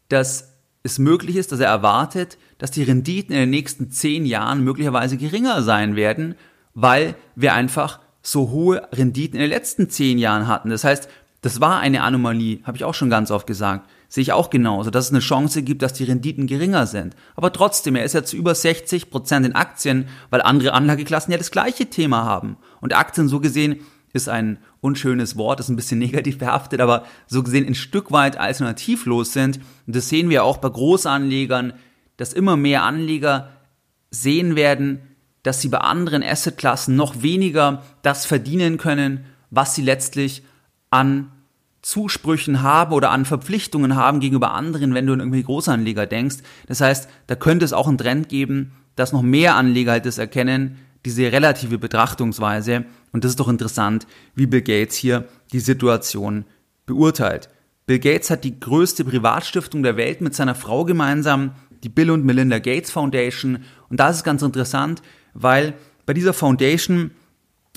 dass 0.10 0.54
es 0.84 1.00
möglich 1.00 1.36
ist, 1.36 1.52
dass 1.52 1.60
er 1.60 1.68
erwartet, 1.68 2.38
dass 2.58 2.72
die 2.72 2.84
Renditen 2.84 3.34
in 3.34 3.42
den 3.42 3.50
nächsten 3.50 3.90
zehn 3.90 4.26
Jahren 4.26 4.64
möglicherweise 4.64 5.18
geringer 5.18 5.64
sein 5.64 5.96
werden, 5.96 6.36
weil 6.74 7.16
wir 7.36 7.54
einfach 7.54 8.00
so 8.22 8.50
hohe 8.50 8.88
Renditen 8.92 9.36
in 9.36 9.42
den 9.42 9.50
letzten 9.50 9.90
zehn 9.90 10.18
Jahren 10.18 10.48
hatten. 10.48 10.70
Das 10.70 10.84
heißt, 10.84 11.10
das 11.42 11.62
war 11.62 11.80
eine 11.80 12.02
Anomalie, 12.02 12.60
habe 12.64 12.78
ich 12.78 12.84
auch 12.84 12.94
schon 12.94 13.10
ganz 13.10 13.32
oft 13.32 13.48
gesagt. 13.48 13.90
Sehe 14.08 14.22
ich 14.22 14.32
auch 14.34 14.50
genauso, 14.50 14.92
dass 14.92 15.06
es 15.06 15.12
eine 15.12 15.20
Chance 15.20 15.64
gibt, 15.64 15.82
dass 15.82 15.94
die 15.94 16.04
Renditen 16.04 16.48
geringer 16.48 16.88
sind. 16.88 17.16
Aber 17.36 17.52
trotzdem, 17.52 17.96
er 17.96 18.04
ist 18.04 18.14
ja 18.14 18.24
zu 18.24 18.36
über 18.36 18.54
60 18.54 19.10
Prozent 19.10 19.46
in 19.46 19.56
Aktien, 19.56 20.08
weil 20.30 20.42
andere 20.42 20.74
Anlageklassen 20.74 21.32
ja 21.32 21.38
das 21.38 21.52
gleiche 21.52 21.88
Thema 21.88 22.24
haben. 22.24 22.58
Und 22.82 22.96
Aktien 22.96 23.28
so 23.28 23.40
gesehen 23.40 23.82
ist 24.14 24.30
ein 24.30 24.60
unschönes 24.80 25.36
Wort, 25.36 25.60
ist 25.60 25.70
ein 25.70 25.76
bisschen 25.76 26.00
negativ 26.00 26.38
behaftet, 26.38 26.82
aber 26.82 27.06
so 27.28 27.44
gesehen 27.44 27.66
ein 27.68 27.76
Stück 27.76 28.12
weit 28.12 28.38
alternativlos 28.38 29.34
sind. 29.34 29.60
Und 29.88 29.96
das 29.96 30.10
sehen 30.10 30.30
wir 30.30 30.44
auch 30.44 30.58
bei 30.58 30.70
Großanlegern, 30.70 31.74
dass 32.18 32.34
immer 32.34 32.56
mehr 32.56 32.84
Anleger 32.84 33.52
sehen 34.12 34.56
werden, 34.56 35.02
dass 35.44 35.62
sie 35.62 35.70
bei 35.70 35.80
anderen 35.80 36.24
Assetklassen 36.24 36.96
noch 36.96 37.22
weniger 37.22 37.84
das 38.02 38.26
verdienen 38.26 38.78
können, 38.78 39.26
was 39.52 39.76
sie 39.76 39.84
letztlich 39.84 40.44
an 40.90 41.32
Zusprüchen 41.86 42.64
haben 42.64 42.94
oder 42.94 43.12
an 43.12 43.26
Verpflichtungen 43.26 43.96
haben 43.96 44.20
gegenüber 44.20 44.54
anderen, 44.54 44.96
wenn 44.96 45.06
du 45.06 45.14
an 45.14 45.20
irgendwelche 45.20 45.46
Großanleger 45.46 46.08
denkst. 46.08 46.38
Das 46.66 46.82
heißt, 46.82 47.08
da 47.28 47.36
könnte 47.36 47.64
es 47.64 47.74
auch 47.74 47.88
einen 47.88 48.00
Trend 48.00 48.28
geben, 48.28 48.72
dass 48.96 49.14
noch 49.14 49.22
mehr 49.22 49.56
Anleger 49.56 49.92
halt 49.92 50.08
das 50.08 50.18
erkennen, 50.18 50.80
diese 51.06 51.32
relative 51.32 51.78
Betrachtungsweise. 51.78 52.86
Und 53.12 53.24
das 53.24 53.34
ist 53.34 53.40
doch 53.40 53.48
interessant, 53.48 54.08
wie 54.34 54.48
Bill 54.48 54.64
Gates 54.64 54.96
hier 54.96 55.26
die 55.52 55.60
Situation 55.60 56.46
beurteilt. 56.88 57.50
Bill 57.86 58.00
Gates 58.00 58.32
hat 58.32 58.46
die 58.46 58.60
größte 58.60 59.06
Privatstiftung 59.06 59.84
der 59.84 59.96
Welt 59.96 60.22
mit 60.22 60.34
seiner 60.34 60.56
Frau 60.56 60.86
gemeinsam, 60.86 61.52
die 61.84 61.90
Bill 61.90 62.10
und 62.10 62.26
Melinda 62.26 62.58
Gates 62.58 62.90
Foundation. 62.90 63.60
Und 63.90 64.00
da 64.00 64.10
ist 64.10 64.24
ganz 64.24 64.42
interessant, 64.42 65.04
weil 65.36 65.76
bei 66.08 66.16
dieser 66.16 66.34
Foundation, 66.34 67.12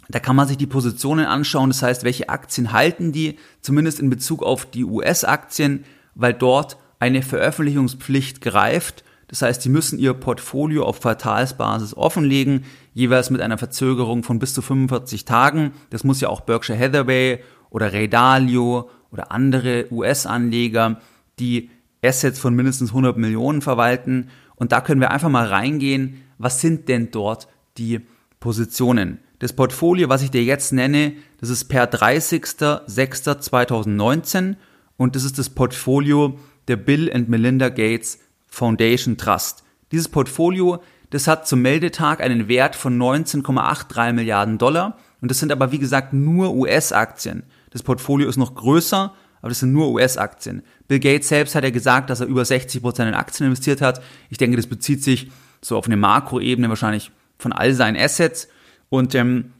da 0.09 0.21
kann 0.21 0.37
man 0.37 0.49
sich 0.49 0.57
die 0.57 0.67
Positionen 0.67 1.27
anschauen, 1.27 1.71
das 1.71 1.83
heißt, 1.83 2.05
welche 2.05 2.29
Aktien 2.29 2.73
halten 2.73 3.13
die, 3.13 3.39
zumindest 3.61 4.01
in 4.01 4.11
Bezug 4.11 4.43
auf 4.43 4.67
die 4.67 4.85
US-Aktien, 4.85 5.85
weil 6.15 6.35
dort 6.35 6.79
eine 6.99 7.23
Veröffentlichungspflicht 7.23 8.41
greift 8.41 9.05
das 9.29 9.43
heißt, 9.43 9.61
sie 9.63 9.69
müssen 9.69 9.99
ihr 9.99 10.15
Portfolio 10.15 10.85
auf 10.85 11.01
Quartalsbasis 11.01 11.95
offenlegen, 11.95 12.65
jeweils 12.95 13.29
mit 13.29 13.43
einer 13.43 13.59
Verzögerung 13.59 14.23
von 14.23 14.39
bis 14.39 14.55
zu 14.55 14.63
45 14.63 15.27
Tagen. 15.27 15.73
Das 15.91 16.03
muss 16.03 16.21
ja 16.21 16.31
auch 16.31 16.41
Berkshire 16.41 16.79
Hathaway 16.79 17.41
oder 17.69 17.93
Ray 17.93 18.09
Dalio 18.09 18.91
oder 19.13 19.31
andere 19.31 19.87
US-Anleger, 19.93 21.01
die 21.39 21.71
Assets 22.03 22.39
von 22.39 22.55
mindestens 22.55 22.91
100 22.91 23.19
Millionen 23.19 23.61
verwalten. 23.61 24.31
Und 24.57 24.73
da 24.73 24.81
können 24.81 25.01
wir 25.01 25.11
einfach 25.11 25.29
mal 25.29 25.47
reingehen, 25.47 26.23
was 26.39 26.63
sind 26.63 26.89
denn 26.89 27.11
dort 27.11 27.49
die 27.77 28.01
Positionen? 28.41 29.19
Das 29.39 29.53
Portfolio, 29.53 30.09
was 30.09 30.23
ich 30.23 30.33
dir 30.33 30.43
jetzt 30.43 30.73
nenne, 30.73 31.13
das 31.41 31.51
ist 31.51 31.67
per 31.67 31.89
30.06.2019 31.89 34.57
und 34.97 35.15
das 35.15 35.23
ist 35.25 35.39
das 35.39 35.51
Portfolio 35.51 36.41
der 36.67 36.77
Bill 36.77 37.09
and 37.13 37.29
Melinda 37.29 37.69
Gates 37.69 38.19
Foundation 38.49 39.17
Trust. 39.17 39.63
Dieses 39.93 40.09
Portfolio, 40.09 40.83
das 41.11 41.29
hat 41.29 41.47
zum 41.47 41.63
Meldetag 41.63 42.21
einen 42.21 42.49
Wert 42.49 42.75
von 42.75 42.99
19,83 42.99 44.13
Milliarden 44.13 44.59
Dollar 44.59 44.99
und 45.21 45.31
das 45.31 45.39
sind 45.39 45.53
aber 45.53 45.71
wie 45.71 45.79
gesagt 45.79 46.13
nur 46.13 46.53
US-Aktien. 46.55 47.45
Das 47.71 47.85
Portfolio 47.85 48.29
ist 48.29 48.39
noch 48.39 48.57
größer, 48.57 49.15
aber 49.41 49.49
das 49.49 49.61
sind 49.61 49.73
nur 49.73 49.91
US-Aktien. 49.91 50.65
Bill 50.89 50.99
Gates 50.99 51.29
selbst 51.29 51.55
hat 51.55 51.63
ja 51.63 51.71
gesagt, 51.71 52.11
dass 52.11 52.19
er 52.21 52.27
über 52.27 52.45
60 52.45 52.83
Prozent 52.83 53.09
in 53.09 53.15
Aktien 53.15 53.47
investiert 53.47 53.81
hat. 53.81 54.03
Ich 54.31 54.39
denke, 54.39 54.57
das 54.57 54.67
bezieht 54.67 55.05
sich 55.05 55.31
so 55.63 55.77
auf 55.77 55.87
eine 55.87 55.97
Makroebene 55.97 56.69
wahrscheinlich 56.69 57.13
von 57.39 57.53
all 57.53 57.73
seinen 57.75 57.97
Assets. 57.97 58.49
Und 58.89 59.15
ähm, 59.15 59.53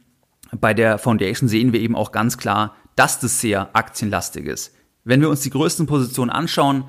bei 0.59 0.73
der 0.73 0.97
Foundation 0.97 1.49
sehen 1.49 1.73
wir 1.73 1.79
eben 1.79 1.95
auch 1.95 2.11
ganz 2.11 2.37
klar, 2.37 2.75
dass 2.95 3.19
das 3.19 3.39
sehr 3.39 3.75
aktienlastig 3.75 4.45
ist. 4.45 4.73
Wenn 5.03 5.21
wir 5.21 5.29
uns 5.29 5.41
die 5.41 5.49
größten 5.49 5.85
Positionen 5.85 6.29
anschauen, 6.29 6.85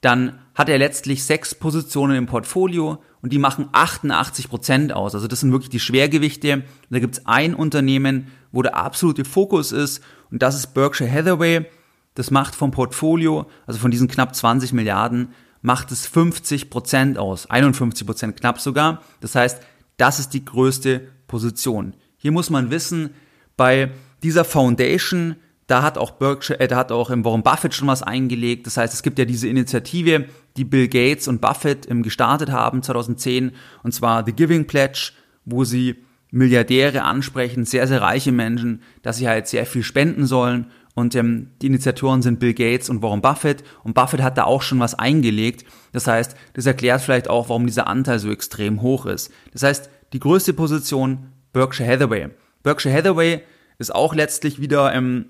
dann 0.00 0.38
hat 0.54 0.68
er 0.68 0.78
letztlich 0.78 1.24
sechs 1.24 1.54
Positionen 1.54 2.16
im 2.16 2.26
Portfolio 2.26 3.02
und 3.22 3.32
die 3.32 3.38
machen 3.38 3.70
88 3.72 4.50
Prozent 4.50 4.92
aus. 4.92 5.14
Also 5.14 5.26
das 5.26 5.40
sind 5.40 5.52
wirklich 5.52 5.70
die 5.70 5.80
Schwergewichte. 5.80 6.56
Und 6.56 6.64
da 6.90 6.98
gibt 6.98 7.16
es 7.16 7.26
ein 7.26 7.54
Unternehmen, 7.54 8.28
wo 8.52 8.60
der 8.60 8.76
absolute 8.76 9.24
Fokus 9.24 9.72
ist 9.72 10.02
und 10.30 10.42
das 10.42 10.56
ist 10.56 10.74
Berkshire 10.74 11.10
Hathaway. 11.10 11.66
Das 12.14 12.30
macht 12.30 12.54
vom 12.54 12.70
Portfolio, 12.70 13.46
also 13.66 13.80
von 13.80 13.90
diesen 13.90 14.08
knapp 14.08 14.36
20 14.36 14.72
Milliarden, 14.72 15.28
macht 15.62 15.90
es 15.90 16.06
50 16.06 16.68
Prozent 16.68 17.18
aus. 17.18 17.48
51 17.48 18.06
Prozent 18.06 18.36
knapp 18.36 18.60
sogar. 18.60 19.02
Das 19.20 19.34
heißt, 19.34 19.62
das 19.96 20.18
ist 20.18 20.34
die 20.34 20.44
größte 20.44 21.08
Position. 21.34 21.94
Hier 22.16 22.30
muss 22.30 22.48
man 22.48 22.70
wissen, 22.70 23.10
bei 23.56 23.90
dieser 24.22 24.44
Foundation 24.44 25.34
da 25.66 25.82
hat 25.82 25.98
auch 25.98 26.12
Berkshire, 26.12 26.60
äh, 26.60 26.68
da 26.68 26.76
hat 26.76 26.92
auch 26.92 27.10
Warren 27.10 27.42
Buffett 27.42 27.74
schon 27.74 27.88
was 27.88 28.04
eingelegt. 28.04 28.68
Das 28.68 28.76
heißt, 28.76 28.94
es 28.94 29.02
gibt 29.02 29.18
ja 29.18 29.24
diese 29.24 29.48
Initiative, 29.48 30.26
die 30.56 30.64
Bill 30.64 30.86
Gates 30.86 31.26
und 31.26 31.40
Buffett 31.40 31.88
gestartet 32.04 32.52
haben 32.52 32.84
2010, 32.84 33.50
und 33.82 33.92
zwar 33.92 34.24
The 34.24 34.32
Giving 34.32 34.68
Pledge, 34.68 35.10
wo 35.44 35.64
sie 35.64 35.96
Milliardäre 36.30 37.02
ansprechen, 37.02 37.64
sehr, 37.64 37.88
sehr 37.88 38.00
reiche 38.00 38.30
Menschen, 38.30 38.82
dass 39.02 39.16
sie 39.16 39.26
halt 39.26 39.48
sehr 39.48 39.66
viel 39.66 39.82
spenden 39.82 40.26
sollen. 40.26 40.66
Und 40.94 41.16
ähm, 41.16 41.50
die 41.60 41.66
Initiatoren 41.66 42.22
sind 42.22 42.38
Bill 42.38 42.54
Gates 42.54 42.88
und 42.88 43.02
Warren 43.02 43.22
Buffett. 43.22 43.64
Und 43.82 43.94
Buffett 43.94 44.22
hat 44.22 44.38
da 44.38 44.44
auch 44.44 44.62
schon 44.62 44.78
was 44.78 44.94
eingelegt. 44.94 45.64
Das 45.90 46.06
heißt, 46.06 46.36
das 46.52 46.66
erklärt 46.66 47.00
vielleicht 47.00 47.28
auch, 47.28 47.48
warum 47.48 47.66
dieser 47.66 47.88
Anteil 47.88 48.20
so 48.20 48.30
extrem 48.30 48.80
hoch 48.82 49.06
ist. 49.06 49.32
Das 49.52 49.64
heißt, 49.64 49.90
die 50.14 50.20
größte 50.20 50.54
Position 50.54 51.26
Berkshire 51.52 51.90
Hathaway. 51.90 52.28
Berkshire 52.62 52.94
Hathaway 52.94 53.42
ist 53.78 53.94
auch 53.94 54.14
letztlich 54.14 54.60
wieder 54.60 54.94
ähm, 54.94 55.26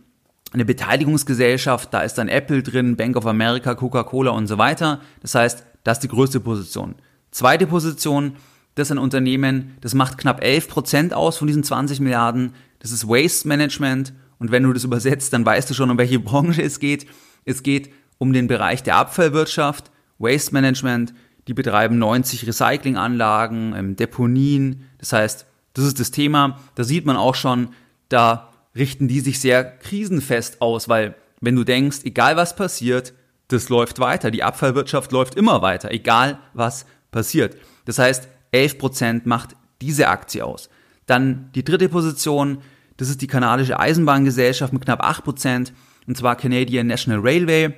eine 0.52 0.66
Beteiligungsgesellschaft, 0.66 1.92
da 1.92 2.02
ist 2.02 2.14
dann 2.14 2.28
Apple 2.28 2.62
drin, 2.62 2.94
Bank 2.94 3.16
of 3.16 3.26
America, 3.26 3.74
Coca-Cola 3.74 4.30
und 4.30 4.46
so 4.46 4.58
weiter. 4.58 5.00
Das 5.20 5.34
heißt, 5.34 5.66
das 5.82 5.98
ist 5.98 6.02
die 6.02 6.08
größte 6.08 6.38
Position. 6.38 6.94
Zweite 7.30 7.66
Position, 7.66 8.36
das 8.74 8.88
ist 8.88 8.92
ein 8.92 8.98
Unternehmen, 8.98 9.76
das 9.80 9.94
macht 9.94 10.18
knapp 10.18 10.44
11 10.44 10.68
Prozent 10.68 11.14
aus 11.14 11.38
von 11.38 11.48
diesen 11.48 11.64
20 11.64 12.00
Milliarden. 12.00 12.52
Das 12.78 12.92
ist 12.92 13.08
Waste 13.08 13.48
Management. 13.48 14.12
Und 14.38 14.50
wenn 14.50 14.64
du 14.64 14.72
das 14.74 14.84
übersetzt, 14.84 15.32
dann 15.32 15.46
weißt 15.46 15.70
du 15.70 15.74
schon, 15.74 15.90
um 15.90 15.96
welche 15.98 16.20
Branche 16.20 16.62
es 16.62 16.78
geht. 16.78 17.06
Es 17.46 17.62
geht 17.62 17.90
um 18.18 18.34
den 18.34 18.48
Bereich 18.48 18.82
der 18.82 18.96
Abfallwirtschaft, 18.96 19.90
Waste 20.18 20.52
Management. 20.52 21.14
Die 21.48 21.54
betreiben 21.54 21.98
90 21.98 22.46
Recyclinganlagen, 22.46 23.74
ähm, 23.76 23.96
Deponien. 23.96 24.88
Das 24.98 25.12
heißt, 25.12 25.46
das 25.74 25.84
ist 25.84 26.00
das 26.00 26.10
Thema. 26.10 26.60
Da 26.74 26.84
sieht 26.84 27.04
man 27.04 27.16
auch 27.16 27.34
schon, 27.34 27.70
da 28.08 28.50
richten 28.74 29.08
die 29.08 29.20
sich 29.20 29.40
sehr 29.40 29.64
krisenfest 29.64 30.62
aus, 30.62 30.88
weil 30.88 31.14
wenn 31.40 31.56
du 31.56 31.64
denkst, 31.64 31.98
egal 32.04 32.36
was 32.36 32.56
passiert, 32.56 33.12
das 33.48 33.68
läuft 33.68 33.98
weiter, 33.98 34.30
die 34.30 34.42
Abfallwirtschaft 34.42 35.12
läuft 35.12 35.34
immer 35.34 35.62
weiter, 35.62 35.90
egal 35.90 36.38
was 36.54 36.86
passiert. 37.10 37.56
Das 37.84 37.98
heißt, 37.98 38.28
11% 38.52 39.22
macht 39.24 39.56
diese 39.82 40.08
Aktie 40.08 40.44
aus. 40.44 40.70
Dann 41.06 41.50
die 41.54 41.64
dritte 41.64 41.88
Position, 41.88 42.58
das 42.96 43.10
ist 43.10 43.20
die 43.20 43.26
kanadische 43.26 43.78
Eisenbahngesellschaft 43.78 44.72
mit 44.72 44.84
knapp 44.84 45.04
8%, 45.04 45.72
und 46.06 46.16
zwar 46.16 46.36
Canadian 46.36 46.86
National 46.86 47.20
Railway. 47.20 47.74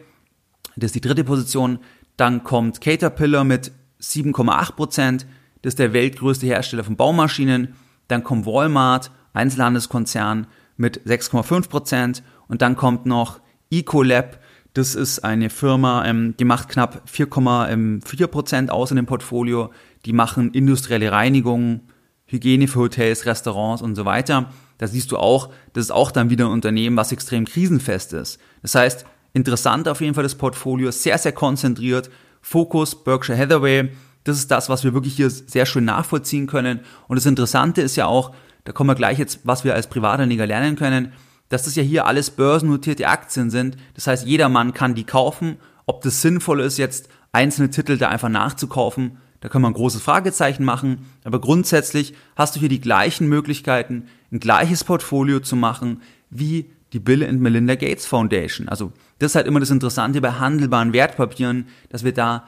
Das 0.76 0.88
ist 0.88 0.94
die 0.94 1.00
dritte 1.00 1.24
Position. 1.24 1.78
Dann 2.16 2.44
kommt 2.44 2.80
Caterpillar 2.80 3.44
mit 3.44 3.72
7,8%, 4.00 5.26
das 5.62 5.72
ist 5.72 5.78
der 5.78 5.92
weltgrößte 5.92 6.46
Hersteller 6.46 6.84
von 6.84 6.96
Baumaschinen. 6.96 7.74
Dann 8.08 8.22
kommt 8.22 8.46
Walmart, 8.46 9.10
Einzelhandelskonzern 9.32 10.46
mit 10.76 11.00
6,5 11.06 11.68
Prozent 11.68 12.22
und 12.48 12.62
dann 12.62 12.76
kommt 12.76 13.06
noch 13.06 13.40
Ecolab, 13.70 14.38
das 14.76 14.94
ist 14.94 15.20
eine 15.20 15.48
Firma, 15.48 16.04
ähm, 16.04 16.34
die 16.38 16.44
macht 16.44 16.68
knapp 16.68 17.08
4,4 17.08 18.26
Prozent 18.26 18.70
aus 18.70 18.90
in 18.90 18.96
dem 18.96 19.06
Portfolio. 19.06 19.70
Die 20.04 20.12
machen 20.12 20.50
industrielle 20.50 21.10
Reinigung, 21.10 21.80
Hygiene 22.26 22.68
für 22.68 22.80
Hotels, 22.80 23.24
Restaurants 23.24 23.80
und 23.80 23.94
so 23.94 24.04
weiter. 24.04 24.52
Da 24.76 24.86
siehst 24.86 25.12
du 25.12 25.16
auch, 25.16 25.48
das 25.72 25.84
ist 25.84 25.90
auch 25.92 26.10
dann 26.10 26.28
wieder 26.28 26.44
ein 26.44 26.52
Unternehmen, 26.52 26.94
was 26.98 27.10
extrem 27.10 27.46
krisenfest 27.46 28.12
ist. 28.12 28.38
Das 28.60 28.74
heißt, 28.74 29.06
interessant 29.36 29.86
auf 29.86 30.00
jeden 30.00 30.14
Fall 30.14 30.22
das 30.22 30.34
Portfolio, 30.34 30.90
sehr, 30.90 31.18
sehr 31.18 31.32
konzentriert. 31.32 32.10
Fokus 32.40 33.04
Berkshire 33.04 33.36
Hathaway, 33.36 33.90
das 34.24 34.38
ist 34.38 34.50
das, 34.50 34.70
was 34.70 34.82
wir 34.82 34.94
wirklich 34.94 35.14
hier 35.14 35.28
sehr 35.28 35.66
schön 35.66 35.84
nachvollziehen 35.84 36.46
können. 36.46 36.80
Und 37.06 37.16
das 37.16 37.26
Interessante 37.26 37.82
ist 37.82 37.96
ja 37.96 38.06
auch, 38.06 38.34
da 38.64 38.72
kommen 38.72 38.88
wir 38.88 38.94
gleich 38.94 39.18
jetzt, 39.18 39.40
was 39.44 39.62
wir 39.62 39.74
als 39.74 39.88
Privatanleger 39.88 40.46
lernen 40.46 40.74
können, 40.74 41.12
dass 41.50 41.64
das 41.64 41.76
ja 41.76 41.82
hier 41.82 42.06
alles 42.06 42.30
börsennotierte 42.30 43.06
Aktien 43.06 43.50
sind. 43.50 43.76
Das 43.94 44.06
heißt, 44.06 44.26
jedermann 44.26 44.72
kann 44.72 44.94
die 44.94 45.04
kaufen. 45.04 45.58
Ob 45.84 46.00
das 46.00 46.22
sinnvoll 46.22 46.60
ist, 46.60 46.78
jetzt 46.78 47.08
einzelne 47.30 47.70
Titel 47.70 47.98
da 47.98 48.08
einfach 48.08 48.30
nachzukaufen, 48.30 49.18
da 49.40 49.50
kann 49.50 49.60
man 49.60 49.72
ein 49.72 49.76
großes 49.76 50.00
Fragezeichen 50.00 50.64
machen. 50.64 51.06
Aber 51.24 51.42
grundsätzlich 51.42 52.14
hast 52.36 52.56
du 52.56 52.60
hier 52.60 52.70
die 52.70 52.80
gleichen 52.80 53.28
Möglichkeiten, 53.28 54.08
ein 54.32 54.40
gleiches 54.40 54.82
Portfolio 54.82 55.40
zu 55.40 55.56
machen 55.56 56.00
wie 56.30 56.70
die 56.94 57.00
Bill 57.00 57.22
and 57.22 57.42
Melinda 57.42 57.74
Gates 57.74 58.06
Foundation. 58.06 58.68
Also 58.68 58.92
das 59.18 59.32
ist 59.32 59.34
halt 59.36 59.46
immer 59.46 59.60
das 59.60 59.70
Interessante 59.70 60.20
bei 60.20 60.32
handelbaren 60.32 60.92
Wertpapieren, 60.92 61.68
dass 61.88 62.04
wir 62.04 62.12
da 62.12 62.46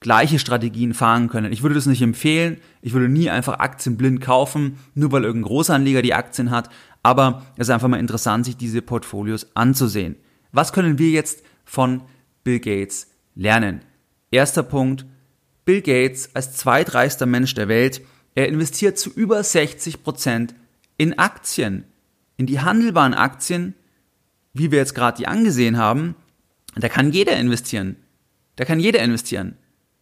gleiche 0.00 0.38
Strategien 0.38 0.94
fahren 0.94 1.28
können. 1.28 1.52
Ich 1.52 1.62
würde 1.62 1.74
das 1.74 1.86
nicht 1.86 2.02
empfehlen. 2.02 2.58
Ich 2.80 2.94
würde 2.94 3.08
nie 3.08 3.28
einfach 3.28 3.58
Aktien 3.58 3.96
blind 3.96 4.20
kaufen, 4.20 4.78
nur 4.94 5.12
weil 5.12 5.24
irgendein 5.24 5.48
Großanleger 5.48 6.02
die 6.02 6.14
Aktien 6.14 6.50
hat. 6.50 6.70
Aber 7.02 7.46
es 7.56 7.68
ist 7.68 7.70
einfach 7.70 7.88
mal 7.88 8.00
interessant, 8.00 8.46
sich 8.46 8.56
diese 8.56 8.82
Portfolios 8.82 9.48
anzusehen. 9.54 10.16
Was 10.52 10.72
können 10.72 10.98
wir 10.98 11.10
jetzt 11.10 11.42
von 11.64 12.02
Bill 12.44 12.60
Gates 12.60 13.08
lernen? 13.34 13.80
Erster 14.30 14.62
Punkt. 14.62 15.04
Bill 15.64 15.82
Gates 15.82 16.34
als 16.34 16.54
zweitreichster 16.56 17.26
Mensch 17.26 17.54
der 17.54 17.68
Welt, 17.68 18.00
er 18.34 18.48
investiert 18.48 18.98
zu 18.98 19.10
über 19.10 19.42
60 19.42 20.02
Prozent 20.02 20.54
in 20.96 21.18
Aktien, 21.18 21.84
in 22.36 22.46
die 22.46 22.60
handelbaren 22.60 23.14
Aktien, 23.14 23.74
wie 24.52 24.70
wir 24.70 24.78
jetzt 24.78 24.94
gerade 24.94 25.16
die 25.16 25.26
angesehen 25.26 25.78
haben. 25.78 26.14
Da 26.76 26.88
kann 26.88 27.12
jeder 27.12 27.36
investieren. 27.36 27.96
Da 28.56 28.64
kann 28.64 28.80
jeder 28.80 29.00
investieren. 29.00 29.56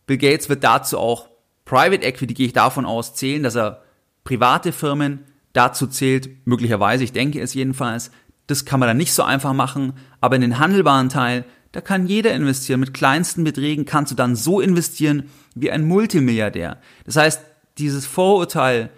Bill 0.06 0.18
Gates 0.18 0.48
wird 0.48 0.64
dazu 0.64 0.98
auch 0.98 1.28
Private 1.64 2.02
Equity, 2.02 2.32
gehe 2.32 2.46
ich 2.46 2.54
davon 2.54 2.86
aus, 2.86 3.14
zählen, 3.14 3.42
dass 3.42 3.54
er 3.54 3.82
private 4.24 4.72
Firmen 4.72 5.24
dazu 5.52 5.86
zählt, 5.86 6.46
möglicherweise, 6.46 7.04
ich 7.04 7.12
denke 7.12 7.40
es 7.40 7.52
jedenfalls. 7.52 8.10
Das 8.46 8.64
kann 8.64 8.80
man 8.80 8.88
dann 8.88 8.96
nicht 8.96 9.12
so 9.12 9.22
einfach 9.22 9.52
machen, 9.52 9.92
aber 10.20 10.36
in 10.36 10.42
den 10.42 10.58
handelbaren 10.58 11.10
Teil, 11.10 11.44
da 11.72 11.82
kann 11.82 12.06
jeder 12.06 12.32
investieren. 12.32 12.80
Mit 12.80 12.94
kleinsten 12.94 13.44
Beträgen 13.44 13.84
kannst 13.84 14.10
du 14.10 14.16
dann 14.16 14.34
so 14.34 14.60
investieren 14.60 15.28
wie 15.54 15.70
ein 15.70 15.84
Multimilliardär. 15.84 16.80
Das 17.04 17.16
heißt, 17.16 17.42
dieses 17.76 18.06
Vorurteil, 18.06 18.88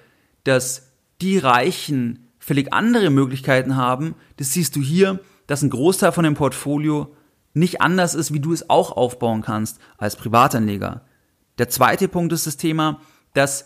dass 0.45 0.93
die 1.21 1.39
Reichen 1.39 2.29
völlig 2.39 2.73
andere 2.73 3.11
Möglichkeiten 3.11 3.77
haben, 3.77 4.15
das 4.37 4.53
siehst 4.53 4.77
du 4.77 4.81
hier, 4.81 5.19
dass 5.51 5.63
ein 5.63 5.71
Großteil 5.71 6.13
von 6.13 6.23
dem 6.23 6.35
Portfolio 6.35 7.13
nicht 7.55 7.81
anders 7.81 8.15
ist, 8.15 8.33
wie 8.33 8.39
du 8.39 8.53
es 8.53 8.71
auch 8.71 8.93
aufbauen 8.93 9.43
kannst 9.43 9.81
als 9.99 10.15
Privatanleger. 10.15 11.05
Der 11.59 11.69
zweite 11.69 12.07
Punkt 12.07 12.33
ist 12.33 12.47
das 12.47 12.57
Thema, 12.57 13.01
dass 13.35 13.65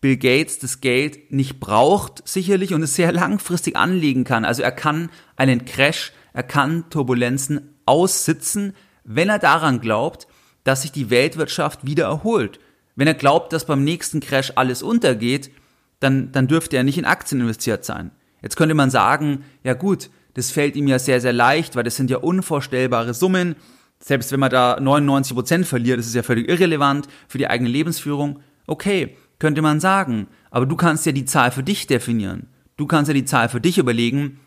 Bill 0.00 0.16
Gates 0.16 0.60
das 0.60 0.80
Geld 0.80 1.32
nicht 1.32 1.58
braucht, 1.58 2.22
sicherlich, 2.28 2.72
und 2.72 2.84
es 2.84 2.94
sehr 2.94 3.10
langfristig 3.10 3.74
anlegen 3.74 4.22
kann. 4.22 4.44
Also 4.44 4.62
er 4.62 4.70
kann 4.70 5.10
einen 5.34 5.64
Crash, 5.64 6.12
er 6.34 6.44
kann 6.44 6.88
Turbulenzen 6.88 7.74
aussitzen, 7.84 8.76
wenn 9.02 9.28
er 9.28 9.40
daran 9.40 9.80
glaubt, 9.80 10.28
dass 10.62 10.82
sich 10.82 10.92
die 10.92 11.10
Weltwirtschaft 11.10 11.84
wieder 11.84 12.04
erholt. 12.04 12.60
Wenn 12.94 13.08
er 13.08 13.14
glaubt, 13.14 13.52
dass 13.52 13.66
beim 13.66 13.82
nächsten 13.82 14.20
Crash 14.20 14.52
alles 14.54 14.84
untergeht, 14.84 15.50
dann, 15.98 16.30
dann 16.30 16.46
dürfte 16.46 16.76
er 16.76 16.84
nicht 16.84 16.96
in 16.96 17.06
Aktien 17.06 17.40
investiert 17.40 17.84
sein. 17.84 18.12
Jetzt 18.40 18.54
könnte 18.54 18.76
man 18.76 18.90
sagen, 18.90 19.42
ja 19.64 19.74
gut, 19.74 20.10
das 20.34 20.50
fällt 20.50 20.76
ihm 20.76 20.88
ja 20.88 20.98
sehr, 20.98 21.20
sehr 21.20 21.32
leicht, 21.32 21.76
weil 21.76 21.84
das 21.84 21.96
sind 21.96 22.10
ja 22.10 22.18
unvorstellbare 22.18 23.14
Summen. 23.14 23.56
Selbst 24.00 24.30
wenn 24.30 24.40
man 24.40 24.50
da 24.50 24.78
99 24.80 25.34
Prozent 25.34 25.66
verliert, 25.66 25.98
das 25.98 26.06
ist 26.06 26.14
ja 26.14 26.22
völlig 26.22 26.48
irrelevant 26.48 27.08
für 27.26 27.38
die 27.38 27.48
eigene 27.48 27.68
Lebensführung. 27.68 28.40
Okay, 28.66 29.16
könnte 29.38 29.62
man 29.62 29.80
sagen. 29.80 30.28
Aber 30.50 30.66
du 30.66 30.76
kannst 30.76 31.06
ja 31.06 31.12
die 31.12 31.24
Zahl 31.24 31.50
für 31.50 31.62
dich 31.62 31.86
definieren. 31.86 32.48
Du 32.76 32.86
kannst 32.86 33.08
ja 33.08 33.14
die 33.14 33.24
Zahl 33.24 33.48
für 33.48 33.60
dich 33.60 33.78
überlegen, 33.78 34.38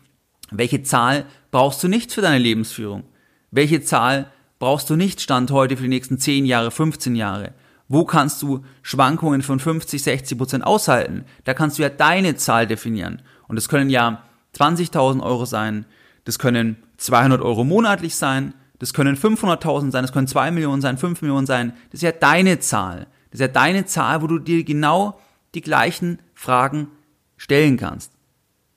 welche 0.50 0.82
Zahl 0.82 1.26
brauchst 1.50 1.82
du 1.82 1.88
nicht 1.88 2.12
für 2.12 2.22
deine 2.22 2.38
Lebensführung? 2.38 3.04
Welche 3.50 3.82
Zahl 3.82 4.30
brauchst 4.58 4.88
du 4.88 4.96
nicht 4.96 5.20
Stand 5.20 5.50
heute 5.50 5.76
für 5.76 5.82
die 5.82 5.88
nächsten 5.88 6.18
10 6.18 6.46
Jahre, 6.46 6.70
15 6.70 7.16
Jahre? 7.16 7.52
Wo 7.88 8.04
kannst 8.04 8.40
du 8.40 8.64
Schwankungen 8.80 9.42
von 9.42 9.60
50, 9.60 10.02
60 10.02 10.38
Prozent 10.38 10.64
aushalten? 10.64 11.24
Da 11.44 11.52
kannst 11.52 11.78
du 11.78 11.82
ja 11.82 11.90
deine 11.90 12.36
Zahl 12.36 12.66
definieren. 12.66 13.20
Und 13.48 13.58
es 13.58 13.68
können 13.68 13.90
ja 13.90 14.22
20.000 14.56 15.22
Euro 15.22 15.44
sein, 15.44 15.86
das 16.24 16.38
können 16.38 16.76
200 16.98 17.40
Euro 17.40 17.64
monatlich 17.64 18.14
sein, 18.14 18.54
das 18.78 18.92
können 18.92 19.16
500.000 19.16 19.90
sein, 19.90 20.02
das 20.02 20.12
können 20.12 20.26
2 20.26 20.50
Millionen 20.50 20.82
sein, 20.82 20.98
5 20.98 21.22
Millionen 21.22 21.46
sein. 21.46 21.72
Das 21.90 21.98
ist 21.98 22.02
ja 22.02 22.12
deine 22.12 22.58
Zahl. 22.58 23.06
Das 23.30 23.38
ist 23.38 23.40
ja 23.40 23.48
deine 23.48 23.86
Zahl, 23.86 24.22
wo 24.22 24.26
du 24.26 24.38
dir 24.38 24.64
genau 24.64 25.20
die 25.54 25.60
gleichen 25.60 26.18
Fragen 26.34 26.88
stellen 27.36 27.76
kannst. 27.76 28.12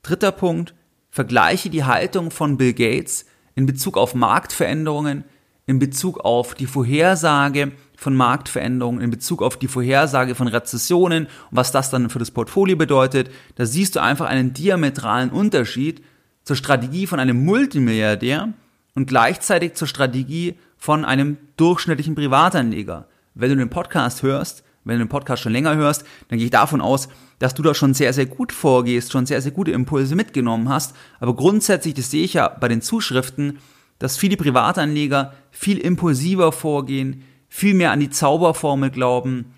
Dritter 0.03 0.31
Punkt, 0.31 0.75
vergleiche 1.09 1.69
die 1.69 1.85
Haltung 1.85 2.29
von 2.29 2.57
Bill 2.57 2.73
Gates 2.73 3.25
in 3.55 3.65
Bezug 3.65 3.97
auf 3.97 4.13
Marktveränderungen, 4.13 5.23
in 5.65 5.79
Bezug 5.79 6.19
auf 6.19 6.53
die 6.53 6.67
Vorhersage 6.67 7.71
von 8.05 8.15
Marktveränderungen, 8.15 9.01
in 9.01 9.09
Bezug 9.09 9.41
auf 9.41 9.57
die 9.57 9.67
Vorhersage 9.67 10.35
von 10.35 10.47
Rezessionen 10.47 11.25
und 11.25 11.31
was 11.49 11.71
das 11.71 11.89
dann 11.89 12.11
für 12.11 12.19
das 12.19 12.29
Portfolio 12.29 12.75
bedeutet, 12.75 13.31
da 13.55 13.65
siehst 13.65 13.95
du 13.95 13.99
einfach 13.99 14.27
einen 14.27 14.53
diametralen 14.53 15.31
Unterschied 15.31 16.03
zur 16.43 16.55
Strategie 16.55 17.07
von 17.07 17.19
einem 17.19 17.43
Multimilliardär 17.43 18.53
und 18.93 19.07
gleichzeitig 19.07 19.73
zur 19.73 19.87
Strategie 19.87 20.53
von 20.77 21.03
einem 21.03 21.37
durchschnittlichen 21.57 22.13
Privatanleger. 22.13 23.07
Wenn 23.33 23.49
du 23.49 23.55
den 23.55 23.71
Podcast 23.71 24.21
hörst, 24.21 24.63
wenn 24.83 24.99
du 24.99 25.05
den 25.05 25.09
Podcast 25.09 25.41
schon 25.41 25.53
länger 25.53 25.75
hörst, 25.75 26.05
dann 26.27 26.37
gehe 26.37 26.45
ich 26.45 26.51
davon 26.51 26.81
aus, 26.81 27.09
dass 27.39 27.55
du 27.55 27.63
da 27.63 27.73
schon 27.73 27.95
sehr, 27.95 28.13
sehr 28.13 28.27
gut 28.27 28.51
vorgehst, 28.51 29.13
schon 29.13 29.25
sehr, 29.25 29.41
sehr 29.41 29.51
gute 29.51 29.71
Impulse 29.71 30.15
mitgenommen 30.15 30.69
hast. 30.69 30.95
Aber 31.19 31.35
grundsätzlich, 31.35 31.95
das 31.95 32.11
sehe 32.11 32.23
ich 32.23 32.35
ja 32.35 32.49
bei 32.49 32.67
den 32.67 32.83
Zuschriften, 32.83 33.57
dass 33.97 34.15
viele 34.15 34.37
Privatanleger 34.37 35.33
viel 35.49 35.79
impulsiver 35.79 36.51
vorgehen, 36.51 37.23
viel 37.55 37.73
mehr 37.73 37.91
an 37.91 38.01
die 38.01 38.09
Zauberformel 38.09 38.89
glauben, 38.89 39.53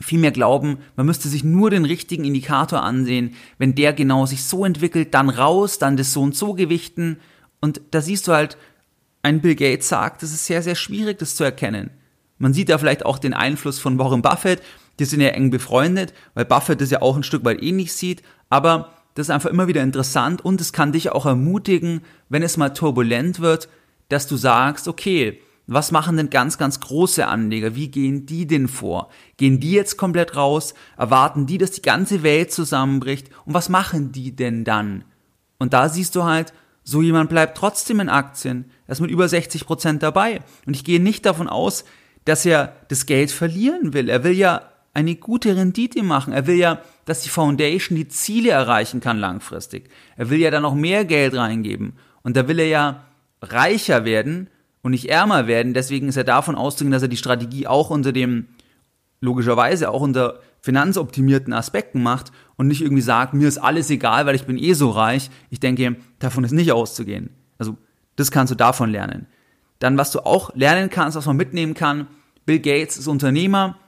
viel 0.00 0.18
mehr 0.18 0.30
glauben, 0.30 0.78
man 0.96 1.04
müsste 1.04 1.28
sich 1.28 1.44
nur 1.44 1.68
den 1.68 1.84
richtigen 1.84 2.24
Indikator 2.24 2.82
ansehen, 2.82 3.34
wenn 3.58 3.74
der 3.74 3.92
genau 3.92 4.24
sich 4.24 4.44
so 4.44 4.64
entwickelt, 4.64 5.12
dann 5.12 5.28
raus, 5.28 5.78
dann 5.78 5.98
das 5.98 6.14
so 6.14 6.22
und 6.22 6.34
so 6.34 6.54
gewichten. 6.54 7.18
Und 7.60 7.82
da 7.90 8.00
siehst 8.00 8.26
du 8.28 8.32
halt, 8.32 8.56
ein 9.22 9.42
Bill 9.42 9.56
Gates 9.56 9.90
sagt, 9.90 10.22
es 10.22 10.32
ist 10.32 10.46
sehr, 10.46 10.62
sehr 10.62 10.74
schwierig, 10.74 11.18
das 11.18 11.34
zu 11.34 11.44
erkennen. 11.44 11.90
Man 12.38 12.54
sieht 12.54 12.70
da 12.70 12.78
vielleicht 12.78 13.04
auch 13.04 13.18
den 13.18 13.34
Einfluss 13.34 13.78
von 13.78 13.98
Warren 13.98 14.22
Buffett, 14.22 14.62
die 14.98 15.04
sind 15.04 15.20
ja 15.20 15.28
eng 15.28 15.50
befreundet, 15.50 16.14
weil 16.32 16.46
Buffett 16.46 16.80
das 16.80 16.92
ja 16.92 17.02
auch 17.02 17.14
ein 17.14 17.24
Stück 17.24 17.44
weit 17.44 17.62
ähnlich 17.62 17.92
sieht, 17.92 18.22
aber 18.48 18.88
das 19.14 19.26
ist 19.26 19.30
einfach 19.30 19.50
immer 19.50 19.68
wieder 19.68 19.82
interessant 19.82 20.42
und 20.42 20.62
es 20.62 20.72
kann 20.72 20.92
dich 20.92 21.10
auch 21.10 21.26
ermutigen, 21.26 22.00
wenn 22.30 22.42
es 22.42 22.56
mal 22.56 22.70
turbulent 22.70 23.40
wird, 23.40 23.68
dass 24.08 24.26
du 24.26 24.36
sagst, 24.36 24.88
okay, 24.88 25.42
was 25.66 25.92
machen 25.92 26.16
denn 26.16 26.30
ganz, 26.30 26.58
ganz 26.58 26.80
große 26.80 27.26
Anleger? 27.26 27.74
Wie 27.74 27.88
gehen 27.88 28.26
die 28.26 28.46
denn 28.46 28.68
vor? 28.68 29.08
Gehen 29.38 29.60
die 29.60 29.72
jetzt 29.72 29.96
komplett 29.96 30.36
raus? 30.36 30.74
Erwarten 30.98 31.46
die, 31.46 31.58
dass 31.58 31.70
die 31.70 31.82
ganze 31.82 32.22
Welt 32.22 32.52
zusammenbricht? 32.52 33.30
Und 33.46 33.54
was 33.54 33.68
machen 33.70 34.12
die 34.12 34.36
denn 34.36 34.64
dann? 34.64 35.04
Und 35.58 35.72
da 35.72 35.88
siehst 35.88 36.16
du 36.16 36.24
halt, 36.24 36.52
so 36.82 37.00
jemand 37.00 37.30
bleibt 37.30 37.56
trotzdem 37.56 38.00
in 38.00 38.10
Aktien. 38.10 38.70
Er 38.86 38.92
ist 38.92 39.00
mit 39.00 39.10
über 39.10 39.26
60 39.26 39.64
Prozent 39.64 40.02
dabei. 40.02 40.42
Und 40.66 40.76
ich 40.76 40.84
gehe 40.84 41.00
nicht 41.00 41.24
davon 41.24 41.48
aus, 41.48 41.84
dass 42.26 42.44
er 42.44 42.76
das 42.88 43.06
Geld 43.06 43.30
verlieren 43.30 43.94
will. 43.94 44.10
Er 44.10 44.22
will 44.22 44.32
ja 44.32 44.70
eine 44.92 45.16
gute 45.16 45.56
Rendite 45.56 46.02
machen. 46.02 46.34
Er 46.34 46.46
will 46.46 46.56
ja, 46.56 46.82
dass 47.06 47.22
die 47.22 47.30
Foundation 47.30 47.96
die 47.96 48.08
Ziele 48.08 48.50
erreichen 48.50 49.00
kann 49.00 49.18
langfristig. 49.18 49.88
Er 50.16 50.28
will 50.28 50.40
ja 50.40 50.50
da 50.50 50.60
noch 50.60 50.74
mehr 50.74 51.06
Geld 51.06 51.34
reingeben. 51.34 51.94
Und 52.22 52.36
da 52.36 52.48
will 52.48 52.58
er 52.58 52.68
ja 52.68 53.04
reicher 53.40 54.04
werden 54.04 54.50
und 54.84 54.90
nicht 54.90 55.08
ärmer 55.08 55.46
werden. 55.46 55.72
Deswegen 55.72 56.08
ist 56.08 56.16
er 56.16 56.24
davon 56.24 56.54
auszugehen, 56.54 56.92
dass 56.92 57.02
er 57.02 57.08
die 57.08 57.16
Strategie 57.16 57.66
auch 57.66 57.88
unter 57.88 58.12
dem, 58.12 58.48
logischerweise 59.20 59.90
auch 59.90 60.02
unter 60.02 60.40
finanzoptimierten 60.60 61.54
Aspekten 61.54 62.02
macht 62.02 62.32
und 62.56 62.68
nicht 62.68 62.82
irgendwie 62.82 63.02
sagt, 63.02 63.32
mir 63.32 63.48
ist 63.48 63.56
alles 63.56 63.88
egal, 63.88 64.26
weil 64.26 64.34
ich 64.34 64.44
bin 64.44 64.58
eh 64.58 64.74
so 64.74 64.90
reich. 64.90 65.30
Ich 65.48 65.58
denke, 65.58 65.96
davon 66.18 66.44
ist 66.44 66.52
nicht 66.52 66.70
auszugehen. 66.70 67.30
Also, 67.58 67.78
das 68.16 68.30
kannst 68.30 68.50
du 68.50 68.54
davon 68.54 68.90
lernen. 68.90 69.26
Dann, 69.78 69.96
was 69.96 70.12
du 70.12 70.20
auch 70.20 70.54
lernen 70.54 70.90
kannst, 70.90 71.16
was 71.16 71.26
man 71.26 71.36
mitnehmen 71.36 71.72
kann, 71.72 72.06
Bill 72.44 72.60
Gates 72.60 72.98
ist 72.98 73.08
Unternehmer, 73.08 73.78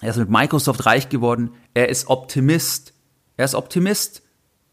er 0.00 0.10
ist 0.10 0.16
mit 0.16 0.30
Microsoft 0.30 0.86
reich 0.86 1.10
geworden, 1.10 1.50
er 1.74 1.90
ist 1.90 2.08
Optimist. 2.08 2.94
Er 3.36 3.44
ist 3.44 3.54
Optimist. 3.54 4.22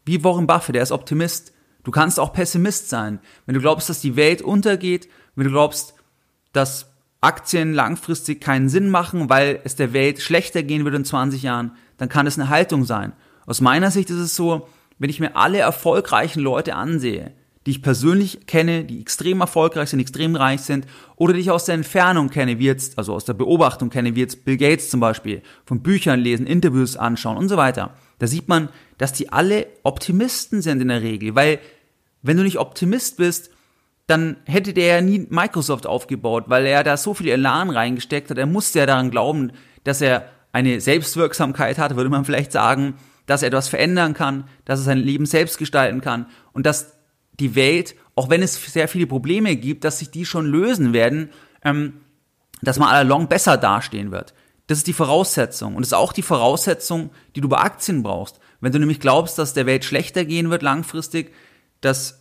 Wie 0.06 0.24
Warren 0.24 0.46
Buffett, 0.46 0.76
er 0.76 0.82
ist 0.82 0.92
Optimist. 0.92 1.52
Du 1.84 1.90
kannst 1.90 2.18
auch 2.18 2.32
Pessimist 2.32 2.88
sein. 2.88 3.20
Wenn 3.44 3.54
du 3.54 3.60
glaubst, 3.60 3.90
dass 3.90 4.00
die 4.00 4.16
Welt 4.16 4.40
untergeht, 4.40 5.08
wenn 5.38 5.44
du 5.44 5.52
glaubst, 5.52 5.94
dass 6.52 6.90
Aktien 7.20 7.72
langfristig 7.72 8.40
keinen 8.40 8.68
Sinn 8.68 8.90
machen, 8.90 9.30
weil 9.30 9.60
es 9.62 9.76
der 9.76 9.92
Welt 9.92 10.20
schlechter 10.20 10.64
gehen 10.64 10.84
wird 10.84 10.96
in 10.96 11.04
20 11.04 11.42
Jahren, 11.44 11.72
dann 11.96 12.08
kann 12.08 12.26
es 12.26 12.38
eine 12.38 12.48
Haltung 12.48 12.84
sein. 12.84 13.12
Aus 13.46 13.60
meiner 13.60 13.92
Sicht 13.92 14.10
ist 14.10 14.16
es 14.16 14.34
so, 14.34 14.68
wenn 14.98 15.10
ich 15.10 15.20
mir 15.20 15.36
alle 15.36 15.58
erfolgreichen 15.58 16.40
Leute 16.40 16.74
ansehe, 16.74 17.32
die 17.66 17.70
ich 17.70 17.82
persönlich 17.82 18.46
kenne, 18.46 18.84
die 18.84 19.00
extrem 19.00 19.40
erfolgreich 19.40 19.90
sind, 19.90 20.00
extrem 20.00 20.34
reich 20.34 20.62
sind, 20.62 20.86
oder 21.14 21.34
die 21.34 21.40
ich 21.40 21.52
aus 21.52 21.66
der 21.66 21.76
Entfernung 21.76 22.30
kenne, 22.30 22.58
wie 22.58 22.66
jetzt, 22.66 22.98
also 22.98 23.14
aus 23.14 23.24
der 23.24 23.34
Beobachtung 23.34 23.90
kenne, 23.90 24.16
wie 24.16 24.20
jetzt 24.20 24.44
Bill 24.44 24.56
Gates 24.56 24.90
zum 24.90 24.98
Beispiel, 24.98 25.42
von 25.64 25.82
Büchern 25.82 26.18
lesen, 26.18 26.46
Interviews 26.46 26.96
anschauen 26.96 27.36
und 27.36 27.48
so 27.48 27.56
weiter, 27.56 27.94
da 28.18 28.26
sieht 28.26 28.48
man, 28.48 28.70
dass 28.96 29.12
die 29.12 29.32
alle 29.32 29.66
Optimisten 29.84 30.62
sind 30.62 30.82
in 30.82 30.88
der 30.88 31.02
Regel, 31.02 31.36
weil 31.36 31.60
wenn 32.22 32.36
du 32.36 32.42
nicht 32.42 32.58
Optimist 32.58 33.18
bist, 33.18 33.50
dann 34.08 34.38
hätte 34.46 34.72
der 34.72 34.86
ja 34.86 35.00
nie 35.02 35.26
Microsoft 35.28 35.86
aufgebaut, 35.86 36.44
weil 36.48 36.64
er 36.66 36.82
da 36.82 36.96
so 36.96 37.12
viel 37.12 37.28
Elan 37.28 37.68
reingesteckt 37.68 38.30
hat. 38.30 38.38
Er 38.38 38.46
musste 38.46 38.80
ja 38.80 38.86
daran 38.86 39.10
glauben, 39.10 39.52
dass 39.84 40.00
er 40.00 40.30
eine 40.50 40.80
Selbstwirksamkeit 40.80 41.78
hat, 41.78 41.94
würde 41.94 42.08
man 42.08 42.24
vielleicht 42.24 42.50
sagen, 42.50 42.94
dass 43.26 43.42
er 43.42 43.48
etwas 43.48 43.68
verändern 43.68 44.14
kann, 44.14 44.44
dass 44.64 44.80
er 44.80 44.84
sein 44.84 44.98
Leben 44.98 45.26
selbst 45.26 45.58
gestalten 45.58 46.00
kann 46.00 46.26
und 46.52 46.64
dass 46.64 46.94
die 47.38 47.54
Welt, 47.54 47.94
auch 48.14 48.30
wenn 48.30 48.40
es 48.40 48.54
sehr 48.72 48.88
viele 48.88 49.06
Probleme 49.06 49.54
gibt, 49.56 49.84
dass 49.84 49.98
sich 49.98 50.10
die 50.10 50.24
schon 50.24 50.46
lösen 50.46 50.94
werden, 50.94 51.28
ähm, 51.62 52.00
dass 52.62 52.78
man 52.78 52.88
allalong 52.88 53.28
besser 53.28 53.58
dastehen 53.58 54.10
wird. 54.10 54.32
Das 54.68 54.78
ist 54.78 54.86
die 54.86 54.94
Voraussetzung. 54.94 55.76
Und 55.76 55.82
das 55.82 55.88
ist 55.88 55.98
auch 55.98 56.14
die 56.14 56.22
Voraussetzung, 56.22 57.10
die 57.36 57.42
du 57.42 57.48
bei 57.48 57.58
Aktien 57.58 58.02
brauchst. 58.02 58.40
Wenn 58.60 58.72
du 58.72 58.78
nämlich 58.78 59.00
glaubst, 59.00 59.38
dass 59.38 59.52
der 59.52 59.66
Welt 59.66 59.84
schlechter 59.84 60.24
gehen 60.24 60.48
wird 60.48 60.62
langfristig, 60.62 61.34
dass 61.82 62.18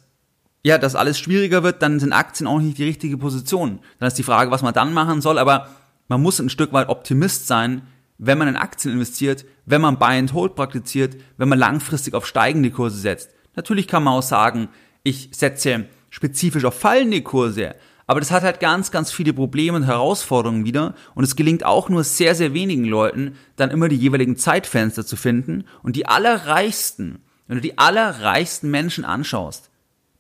ja, 0.63 0.78
dass 0.78 0.96
alles 0.96 1.20
schwieriger 1.20 1.63
wird, 1.63 1.82
dann 1.82 2.00
sind 2.00 2.13
Aktien 2.13 2.48
auch 2.48 2.60
nicht 2.60 2.78
die 2.78 2.84
richtige 2.84 3.17
Position. 3.17 3.80
Dann 4.00 4.08
ist 4.08 4.17
die 4.17 4.24
Frage, 4.24 4.52
was 4.52 4.62
man 4.62 4.74
dann 4.74 4.93
machen 4.93 5.22
soll, 5.22 5.38
aber 5.38 5.70
man 6.08 6.22
muss 6.22 6.39
ein 6.39 6.50
Stück 6.50 6.74
weit 6.74 6.89
Optimist 6.89 7.48
sein, 7.48 7.84
wenn 8.17 8.38
man 8.38 8.48
in 8.48 8.56
Aktien 8.56 8.93
investiert, 8.93 9.46
wenn 9.65 9.82
man 9.82 10.00
Buy 10.00 10.17
and 10.17 10.34
Hold 10.34 10.56
praktiziert, 10.56 11.15
wenn 11.38 11.50
man 11.50 11.60
langfristig 11.60 12.13
auf 12.13 12.26
steigende 12.26 12.72
Kurse 12.72 12.98
setzt. 12.98 13.30
Natürlich 13.56 13.88
kann 13.88 14.04
man 14.04 14.13
auch 14.13 14.24
sagen, 14.24 14.70
ich 15.04 15.30
setze 15.32 15.86
spezifisch 16.10 16.65
auf 16.65 16.80
fallende 16.80 17.22
Kurse, 17.22 17.76
aber 18.08 18.22
das 18.22 18.32
hat 18.32 18.43
halt 18.43 18.60
ganz, 18.60 18.91
ganz 18.91 19.12
viele 19.12 19.34
Probleme 19.34 19.78
und 19.78 19.84
Herausforderungen 19.84 20.65
wieder 20.65 20.96
und 21.13 21.26
es 21.26 21.36
gelingt 21.36 21.65
auch 21.65 21.89
nur 21.89 22.04
sehr, 22.06 22.36
sehr 22.36 22.54
wenigen 22.54 22.86
Leuten, 22.86 23.36
dann 23.58 23.70
immer 23.70 23.89
die 23.89 23.98
jeweiligen 23.98 24.38
Zeitfenster 24.38 25.06
zu 25.06 25.17
finden 25.17 25.65
und 25.84 25.96
die 25.98 26.08
allerreichsten, 26.08 27.20
wenn 27.48 27.58
du 27.58 27.62
die 27.62 27.78
allerreichsten 27.78 28.72
Menschen 28.72 29.04
anschaust, 29.04 29.70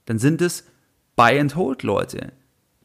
dann 0.07 0.17
sind 0.17 0.41
es 0.41 0.65
Buy 1.15 1.39
and 1.39 1.55
Hold 1.55 1.83
Leute. 1.83 2.33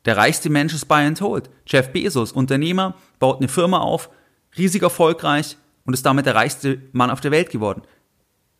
Der 0.04 0.16
reichste 0.16 0.50
Mensch 0.50 0.74
ist 0.74 0.87
Buy 0.87 1.06
and 1.06 1.20
Hold. 1.20 1.48
Jeff 1.66 1.90
Bezos, 1.90 2.32
Unternehmer, 2.32 2.96
baut 3.18 3.38
eine 3.38 3.48
Firma 3.48 3.78
auf, 3.78 4.11
riesig 4.58 4.82
erfolgreich 4.82 5.56
und 5.85 5.94
ist 5.94 6.04
damit 6.04 6.26
der 6.26 6.35
reichste 6.35 6.82
Mann 6.92 7.11
auf 7.11 7.20
der 7.20 7.30
Welt 7.30 7.50
geworden. 7.50 7.82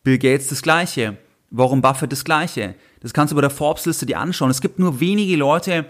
Bill 0.03 0.17
Gates 0.17 0.47
das 0.47 0.61
gleiche. 0.61 1.17
Warren 1.49 1.81
Buffett 1.81 2.11
das 2.11 2.25
gleiche. 2.25 2.75
Das 3.01 3.13
kannst 3.13 3.31
du 3.31 3.35
bei 3.35 3.41
der 3.41 3.49
Forbes-Liste 3.49 4.05
dir 4.05 4.19
anschauen. 4.19 4.49
Es 4.49 4.61
gibt 4.61 4.79
nur 4.79 4.99
wenige 4.99 5.35
Leute, 5.35 5.85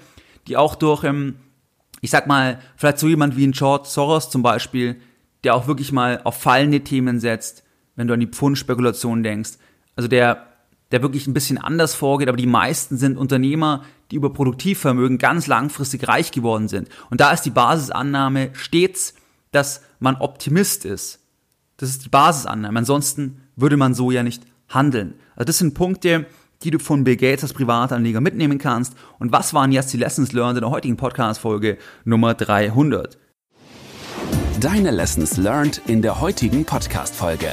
die 0.47 0.57
auch 0.57 0.75
durch, 0.75 1.03
ähm, 1.03 1.37
ich 2.01 2.09
sag 2.09 2.27
mal, 2.27 2.59
vielleicht 2.75 2.99
so 2.99 3.07
jemand 3.07 3.37
wie 3.37 3.47
ein 3.47 3.53
George 3.53 3.87
Soros 3.87 4.29
zum 4.29 4.43
Beispiel, 4.43 4.99
der 5.43 5.55
auch 5.55 5.67
wirklich 5.67 5.91
mal 5.91 6.19
auf 6.23 6.41
fallende 6.41 6.81
Themen 6.81 7.19
setzt, 7.19 7.63
wenn 7.95 8.07
du 8.07 8.13
an 8.13 8.19
die 8.19 8.27
Pfundspekulation 8.27 9.23
denkst. 9.23 9.51
Also 9.95 10.07
der 10.07 10.52
der 10.93 11.01
wirklich 11.01 11.25
ein 11.25 11.33
bisschen 11.33 11.57
anders 11.57 11.95
vorgeht, 11.95 12.29
aber 12.29 12.37
die 12.37 12.45
meisten 12.45 12.97
sind 12.97 13.17
Unternehmer, 13.17 13.83
die 14.11 14.15
über 14.15 14.31
Produktivvermögen 14.31 15.17
ganz 15.17 15.47
langfristig 15.47 16.07
reich 16.07 16.31
geworden 16.31 16.67
sind. 16.67 16.87
Und 17.09 17.19
da 17.19 17.31
ist 17.31 17.41
die 17.41 17.49
Basisannahme 17.49 18.51
stets, 18.53 19.15
dass 19.51 19.81
man 19.99 20.17
Optimist 20.17 20.85
ist. 20.85 21.19
Das 21.77 21.89
ist 21.89 22.05
die 22.05 22.09
Basisannahme. 22.09 22.77
Ansonsten 22.77 23.41
würde 23.55 23.75
man 23.75 23.95
so 23.95 24.11
ja 24.11 24.21
nicht 24.21 24.43
handeln. 24.69 25.15
Also 25.35 25.45
das 25.45 25.57
sind 25.57 25.73
Punkte, 25.73 26.27
die 26.61 26.69
du 26.69 26.77
von 26.77 27.03
Bill 27.03 27.17
Gates 27.17 27.43
als 27.43 27.53
Privatanleger 27.53 28.21
mitnehmen 28.21 28.59
kannst. 28.59 28.93
Und 29.17 29.31
was 29.31 29.55
waren 29.55 29.71
jetzt 29.71 29.91
die 29.93 29.97
Lessons 29.97 30.31
learned 30.31 30.57
in 30.57 30.61
der 30.61 30.69
heutigen 30.69 30.95
Podcast-Folge 30.95 31.79
Nummer 32.05 32.35
300? 32.35 33.17
Deine 34.59 34.91
Lessons 34.91 35.37
learned 35.37 35.81
in 35.87 36.03
der 36.03 36.21
heutigen 36.21 36.65
Podcast-Folge. 36.65 37.51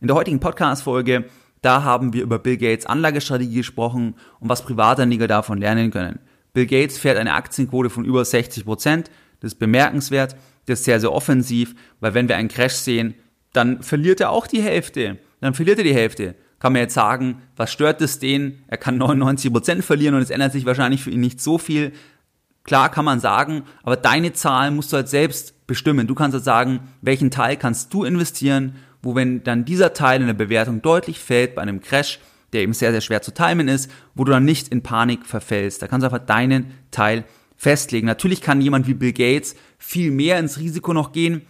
In 0.00 0.06
der 0.06 0.14
heutigen 0.14 0.38
Podcast-Folge, 0.38 1.24
da 1.60 1.82
haben 1.82 2.12
wir 2.12 2.22
über 2.22 2.38
Bill 2.38 2.56
Gates 2.56 2.86
Anlagestrategie 2.86 3.56
gesprochen 3.56 4.14
und 4.38 4.48
was 4.48 4.64
Privatanleger 4.64 5.26
davon 5.26 5.58
lernen 5.58 5.90
können. 5.90 6.20
Bill 6.52 6.66
Gates 6.66 6.98
fährt 6.98 7.18
eine 7.18 7.34
Aktienquote 7.34 7.90
von 7.90 8.04
über 8.04 8.24
60 8.24 8.64
Prozent. 8.64 9.10
Das 9.40 9.54
ist 9.54 9.58
bemerkenswert. 9.58 10.36
Das 10.66 10.78
ist 10.78 10.84
sehr, 10.84 11.00
sehr 11.00 11.12
offensiv, 11.12 11.74
weil 11.98 12.14
wenn 12.14 12.28
wir 12.28 12.36
einen 12.36 12.48
Crash 12.48 12.74
sehen, 12.74 13.14
dann 13.52 13.82
verliert 13.82 14.20
er 14.20 14.30
auch 14.30 14.46
die 14.46 14.62
Hälfte. 14.62 15.18
Dann 15.40 15.54
verliert 15.54 15.78
er 15.78 15.84
die 15.84 15.94
Hälfte. 15.94 16.36
Kann 16.60 16.74
man 16.74 16.82
jetzt 16.82 16.94
sagen, 16.94 17.42
was 17.56 17.72
stört 17.72 18.00
es 18.00 18.20
den? 18.20 18.62
Er 18.68 18.78
kann 18.78 18.98
99 18.98 19.52
Prozent 19.52 19.84
verlieren 19.84 20.14
und 20.14 20.22
es 20.22 20.30
ändert 20.30 20.52
sich 20.52 20.64
wahrscheinlich 20.64 21.02
für 21.02 21.10
ihn 21.10 21.20
nicht 21.20 21.40
so 21.40 21.58
viel. 21.58 21.90
Klar 22.62 22.88
kann 22.88 23.04
man 23.04 23.18
sagen, 23.18 23.64
aber 23.82 23.96
deine 23.96 24.32
Zahlen 24.32 24.76
musst 24.76 24.92
du 24.92 24.96
halt 24.96 25.08
selbst 25.08 25.66
bestimmen. 25.66 26.06
Du 26.06 26.14
kannst 26.14 26.34
halt 26.34 26.44
sagen, 26.44 26.80
welchen 27.02 27.32
Teil 27.32 27.56
kannst 27.56 27.92
du 27.92 28.04
investieren 28.04 28.76
wo 29.02 29.14
wenn 29.14 29.42
dann 29.44 29.64
dieser 29.64 29.92
Teil 29.92 30.20
in 30.20 30.26
der 30.26 30.34
Bewertung 30.34 30.82
deutlich 30.82 31.18
fällt 31.18 31.54
bei 31.54 31.62
einem 31.62 31.80
Crash, 31.80 32.18
der 32.52 32.62
eben 32.62 32.72
sehr, 32.72 32.92
sehr 32.92 33.00
schwer 33.00 33.22
zu 33.22 33.32
timen 33.32 33.68
ist, 33.68 33.90
wo 34.14 34.24
du 34.24 34.32
dann 34.32 34.44
nicht 34.44 34.68
in 34.68 34.82
Panik 34.82 35.26
verfällst. 35.26 35.82
Da 35.82 35.86
kannst 35.86 36.02
du 36.02 36.06
einfach 36.12 36.26
deinen 36.26 36.72
Teil 36.90 37.24
festlegen. 37.56 38.06
Natürlich 38.06 38.40
kann 38.40 38.60
jemand 38.60 38.86
wie 38.86 38.94
Bill 38.94 39.12
Gates 39.12 39.54
viel 39.78 40.10
mehr 40.10 40.38
ins 40.38 40.58
Risiko 40.58 40.92
noch 40.92 41.12
gehen, 41.12 41.42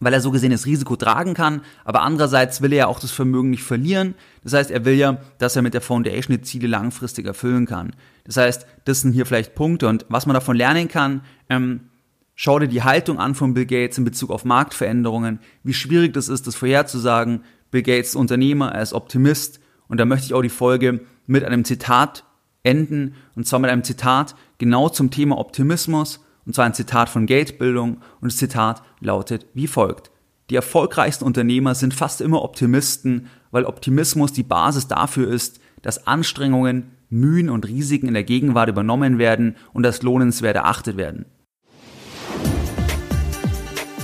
weil 0.00 0.14
er 0.14 0.20
so 0.20 0.30
gesehen 0.30 0.50
das 0.50 0.66
Risiko 0.66 0.96
tragen 0.96 1.34
kann, 1.34 1.60
aber 1.84 2.02
andererseits 2.02 2.60
will 2.60 2.72
er 2.72 2.78
ja 2.78 2.86
auch 2.86 2.98
das 2.98 3.12
Vermögen 3.12 3.50
nicht 3.50 3.62
verlieren. 3.62 4.14
Das 4.42 4.52
heißt, 4.52 4.70
er 4.70 4.84
will 4.84 4.94
ja, 4.94 5.18
dass 5.38 5.54
er 5.54 5.62
mit 5.62 5.74
der 5.74 5.80
Foundation 5.80 6.36
die 6.36 6.42
Ziele 6.42 6.66
langfristig 6.66 7.26
erfüllen 7.26 7.66
kann. 7.66 7.94
Das 8.24 8.36
heißt, 8.36 8.66
das 8.84 9.00
sind 9.00 9.12
hier 9.12 9.26
vielleicht 9.26 9.54
Punkte 9.54 9.88
und 9.88 10.06
was 10.08 10.26
man 10.26 10.34
davon 10.34 10.56
lernen 10.56 10.88
kann, 10.88 11.22
ähm, 11.48 11.88
Schau 12.44 12.58
dir 12.58 12.66
die 12.66 12.82
Haltung 12.82 13.20
an 13.20 13.36
von 13.36 13.54
Bill 13.54 13.66
Gates 13.66 13.98
in 13.98 14.04
Bezug 14.04 14.32
auf 14.32 14.44
Marktveränderungen, 14.44 15.38
wie 15.62 15.74
schwierig 15.74 16.12
das 16.12 16.28
ist, 16.28 16.48
das 16.48 16.56
vorherzusagen. 16.56 17.44
Bill 17.70 17.84
Gates 17.84 18.08
ist 18.08 18.16
Unternehmer, 18.16 18.72
er 18.72 18.82
ist 18.82 18.94
Optimist 18.94 19.60
und 19.86 20.00
da 20.00 20.06
möchte 20.06 20.26
ich 20.26 20.34
auch 20.34 20.42
die 20.42 20.48
Folge 20.48 21.02
mit 21.28 21.44
einem 21.44 21.64
Zitat 21.64 22.24
enden 22.64 23.14
und 23.36 23.46
zwar 23.46 23.60
mit 23.60 23.70
einem 23.70 23.84
Zitat 23.84 24.34
genau 24.58 24.88
zum 24.88 25.12
Thema 25.12 25.38
Optimismus 25.38 26.18
Und 26.44 26.56
zwar 26.56 26.64
ein 26.64 26.74
Zitat 26.74 27.08
von 27.08 27.26
Geldbildung 27.26 27.98
und 28.20 28.32
das 28.32 28.38
Zitat 28.38 28.82
lautet 28.98 29.46
wie 29.54 29.68
folgt. 29.68 30.10
Die 30.50 30.56
erfolgreichsten 30.56 31.24
Unternehmer 31.24 31.76
sind 31.76 31.94
fast 31.94 32.20
immer 32.20 32.42
Optimisten, 32.42 33.28
weil 33.52 33.66
Optimismus 33.66 34.32
die 34.32 34.42
Basis 34.42 34.88
dafür 34.88 35.30
ist, 35.30 35.60
dass 35.82 36.08
Anstrengungen, 36.08 36.90
Mühen 37.08 37.48
und 37.48 37.68
Risiken 37.68 38.08
in 38.08 38.14
der 38.14 38.24
Gegenwart 38.24 38.68
übernommen 38.68 39.18
werden 39.18 39.54
und 39.72 39.86
als 39.86 40.02
lohnenswert 40.02 40.56
erachtet 40.56 40.96
werden. 40.96 41.26